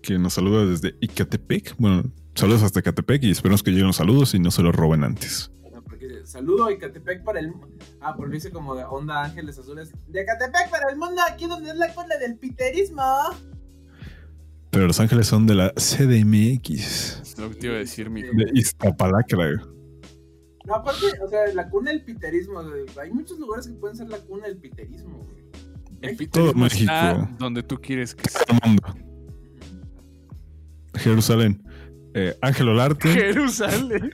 [0.04, 1.74] que nos saluda desde Icatepec.
[1.78, 2.02] Bueno,
[2.34, 5.50] saludos hasta Icatepec y esperemos que lleguen los saludos y no se los roben antes.
[5.84, 7.52] Porque saludo a Icatepec para el...
[8.00, 9.92] Ah, lo dice como de onda ángeles azules.
[10.08, 13.02] De Icatepec para el mundo, aquí donde es la cola del piterismo.
[14.70, 18.22] Pero Los Ángeles son de la CDMX, Es lo que te iba a decir, mi.
[18.22, 19.36] de Iztapalacra.
[19.36, 19.74] güey.
[20.66, 22.60] No, aparte, o sea, la cuna del piterismo.
[22.62, 25.44] güey, Hay muchos lugares que pueden ser la cuna del piterismo, güey.
[26.02, 26.16] El.
[26.28, 27.36] Todo piterismo está México.
[27.38, 28.42] donde tú quieres que sea.
[30.96, 31.62] Jerusalén.
[32.14, 33.08] Eh, Ángel Olarte.
[33.08, 34.12] Jerusalén.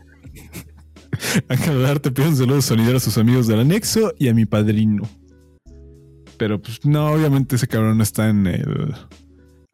[1.48, 5.02] Ángel Olarte pide un saludo sonidero a sus amigos del anexo y a mi padrino.
[6.38, 8.94] Pero pues no, obviamente ese cabrón no está en el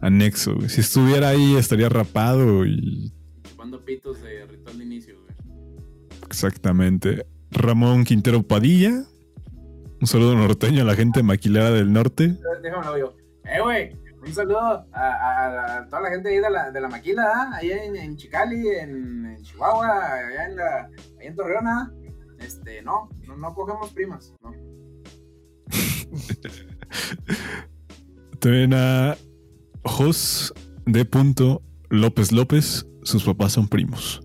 [0.00, 0.57] anexo.
[0.57, 0.68] güey.
[0.68, 3.12] Si estuviera ahí estaría rapado y
[3.48, 5.36] Chupando pitos de ritual de inicio, güey.
[6.28, 7.26] exactamente.
[7.52, 9.04] Ramón Quintero Padilla.
[10.00, 12.34] Un saludo norteño a la gente maquilera del norte.
[12.62, 13.16] Déjame yo.
[13.44, 13.92] Eh, güey.
[14.27, 17.51] Un saludo a, a- a toda la gente ahí de la, de la maquila, ¿ah?
[17.55, 20.89] ahí en, en Chicali, en, en Chihuahua, allá en, la, allá
[21.20, 21.66] en Torreón.
[21.68, 21.93] ¿ah?
[22.41, 24.53] Este, no, no, no cogemos primas, no.
[28.41, 29.16] También a
[29.85, 30.53] Jos
[30.87, 32.87] de punto López López.
[33.03, 34.20] Sus papás son primos.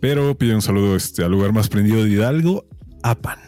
[0.00, 2.64] Pero pide un saludo este, al lugar más prendido de Hidalgo,
[3.02, 3.38] Apan.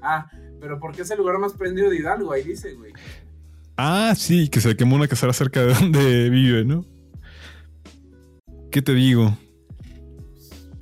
[0.00, 0.26] Ah,
[0.60, 2.32] pero ¿por qué es el lugar más prendido de Hidalgo?
[2.32, 2.92] Ahí dice, güey.
[3.76, 6.84] Ah, sí, que se quemó una casera cerca de donde vive, ¿no?
[8.70, 9.36] ¿Qué te digo?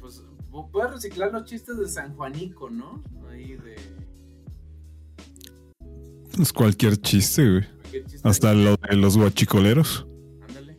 [0.00, 3.02] Pues, pues puedes reciclar los chistes de San Juanico, ¿no?
[3.30, 3.76] Ahí de.
[6.40, 7.66] Es cualquier chiste, güey.
[7.66, 8.28] cualquier chiste.
[8.28, 10.06] Hasta lo de los guachicoleros.
[10.48, 10.78] Ándale.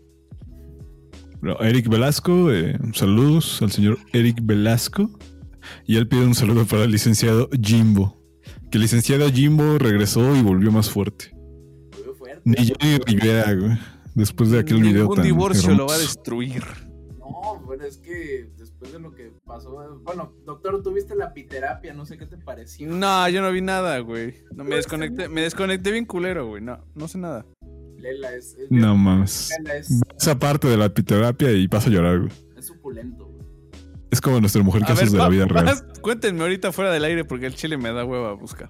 [1.60, 5.10] Eric Velasco, eh, saludos al señor Eric Velasco.
[5.86, 8.20] Y él pide un saludo para el licenciado Jimbo.
[8.72, 11.34] Que el licenciado Jimbo regresó y volvió más fuerte.
[12.46, 13.78] Ni Jenny Rivera, güey.
[14.16, 16.64] Después de aquel video Ningún tan divorcio lo va a destruir.
[17.20, 19.72] No, bueno, es que después de lo que pasó.
[20.04, 22.90] Bueno, doctor, tuviste la piterapia, no sé qué te pareció.
[22.92, 24.36] No, yo no vi nada, güey.
[24.56, 26.62] No, me desconecté, me desconecté bien culero, güey.
[26.62, 27.46] No, no sé nada.
[27.98, 28.54] Lela es.
[28.56, 29.50] es No mames.
[29.60, 32.32] Lela es, Esa parte de la piterapia y vas a llorar, güey.
[32.58, 33.44] es suculento, güey.
[34.12, 35.66] Es como nuestra mujer A casos ver, de la vida real.
[35.66, 38.70] vas- cuéntenme ahorita fuera del aire porque el chile me da hueva a buscar.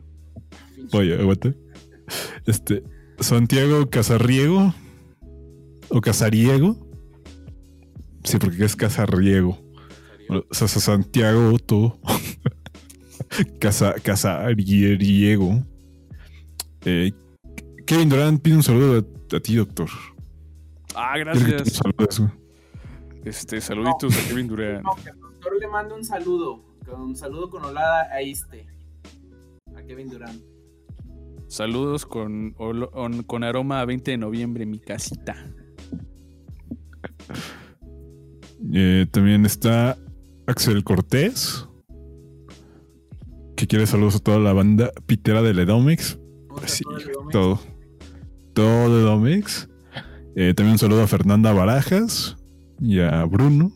[0.93, 1.53] Oye, aguante.
[2.45, 2.83] Este,
[3.19, 4.73] Santiago Casarriego
[5.89, 6.77] o Casariego.
[8.23, 9.57] Sí, porque es Casariego.
[10.29, 11.99] O sea, Santiago, todo.
[13.59, 15.63] Casa, Casariego.
[16.85, 17.11] Eh,
[17.85, 19.89] Kevin Durant pide un saludo a, a ti, doctor.
[20.95, 21.79] Ah, gracias.
[23.25, 24.83] Este, saluditos a Kevin Durant.
[24.83, 26.63] No, que el doctor le mande un saludo.
[26.91, 28.67] Un saludo con Olada a este.
[29.75, 30.41] A Kevin Durant.
[31.47, 35.35] Saludos con, on- con aroma a 20 de noviembre, mi casita.
[38.73, 39.97] Eh, también está
[40.47, 41.67] Axel Cortés.
[43.55, 46.19] Que quiere saludos a toda la banda pitera de Ledomix.
[46.49, 47.59] O sea, Sí, todo todo.
[48.53, 49.69] Todo de Domex.
[50.35, 52.35] Eh, también un saludo a Fernanda Barajas
[52.79, 53.71] y a Bruno,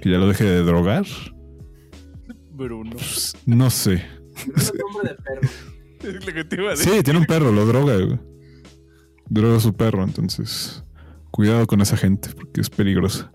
[0.00, 1.04] que ya lo deje de drogar.
[2.52, 2.90] Bruno.
[2.92, 4.04] Pues, no sé.
[4.46, 5.48] Bruno es nombre de perro.
[6.02, 6.92] Es lo que te iba a decir.
[6.92, 7.96] Sí, tiene un perro, lo droga.
[7.96, 8.18] güey.
[9.28, 10.82] Droga a su perro, entonces
[11.30, 13.30] cuidado con esa gente porque es peligrosa.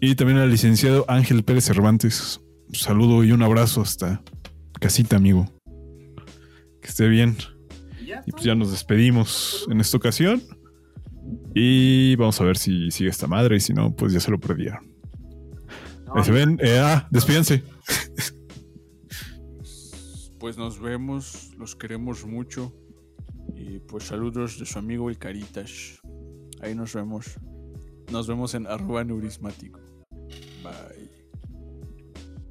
[0.00, 2.40] Y también al licenciado Ángel Pérez Cervantes.
[2.68, 4.22] Un saludo y un abrazo hasta
[4.80, 5.52] casita, amigo.
[6.80, 7.36] Que esté bien.
[8.26, 10.42] Y pues ya nos despedimos en esta ocasión.
[11.54, 13.56] Y vamos a ver si sigue esta madre.
[13.56, 14.90] Y si no, pues ya se lo perdieron.
[16.06, 16.58] No, Ahí se ven.
[16.62, 17.62] Eh, ah, despídense.
[20.40, 22.72] Pues nos vemos, los queremos mucho.
[23.54, 26.00] Y pues saludos de su amigo el Caritas.
[26.62, 27.38] Ahí nos vemos.
[28.10, 29.78] Nos vemos en arroba neurismático.
[30.62, 31.10] Bye.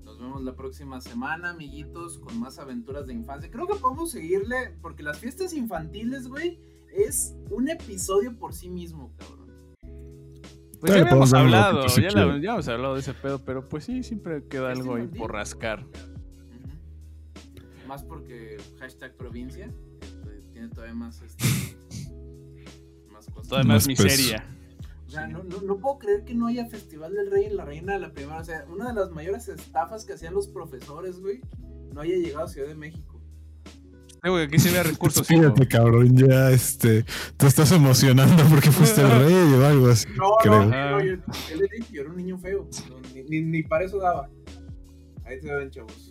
[0.03, 3.49] Nos vemos la próxima semana, amiguitos, con más aventuras de infancia.
[3.49, 6.59] Creo que podemos seguirle, porque las fiestas infantiles, güey,
[6.93, 9.39] es un episodio por sí mismo, cabrón.
[10.79, 14.01] Pues ya habíamos hablado, ya, la- ya hemos hablado de ese pedo, pero pues sí,
[14.03, 15.85] siempre queda Es algo ahí por rascar.
[17.89, 19.67] Más porque hashtag provincia
[20.53, 21.43] tiene todavía más, este,
[23.11, 23.47] más cosas.
[23.47, 24.45] Todavía más miseria.
[25.07, 27.65] O sea, no, no, no puedo creer que no haya Festival del Rey y la
[27.65, 28.41] Reina de la Primera.
[28.41, 31.41] O sea, una de las mayores estafas que hacían los profesores, güey,
[31.91, 33.19] no haya llegado a Ciudad de México.
[34.21, 35.27] Eh, güey, aquí se ve recursos.
[35.27, 36.15] Despídete, cabrón.
[36.15, 37.05] Ya, este.
[37.37, 40.07] Te estás emocionando porque fuiste el rey o algo así.
[40.15, 40.63] No, creo.
[40.63, 41.15] no, no, yo,
[41.49, 42.69] yo le dije, yo era un niño feo.
[42.87, 44.29] No, ni, ni, ni para eso daba.
[45.25, 46.08] Ahí se ven, chavos.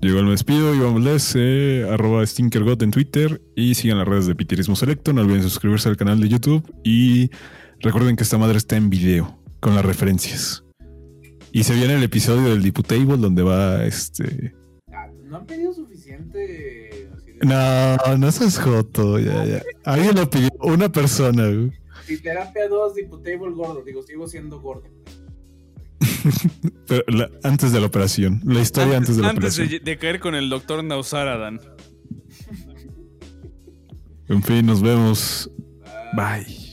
[0.00, 4.26] Llegó el me despido, Iván Valdés, eh, arroba StinkerGot en Twitter y sigan las redes
[4.26, 5.12] de Piterismo Selecto.
[5.12, 7.30] No olviden suscribirse al canal de YouTube y
[7.80, 10.64] recuerden que esta madre está en video con las referencias.
[11.50, 14.54] Y se viene el episodio del Diputable donde va este.
[14.92, 17.08] Ah, no han pedido suficiente.
[17.42, 19.62] No, no seas joto, ya, ya.
[19.84, 21.48] Alguien lo pidió, una persona.
[22.06, 23.82] Y terapia 2, Diputable gordo.
[23.82, 24.84] Digo, sigo siendo gordo.
[26.86, 28.40] Pero la- antes de la operación.
[28.44, 29.68] La historia antes, de la Antes operación.
[29.84, 31.60] de, de caer con el doctor Nausaradan.
[34.28, 35.50] En fin, nos vemos.
[36.14, 36.65] Bye.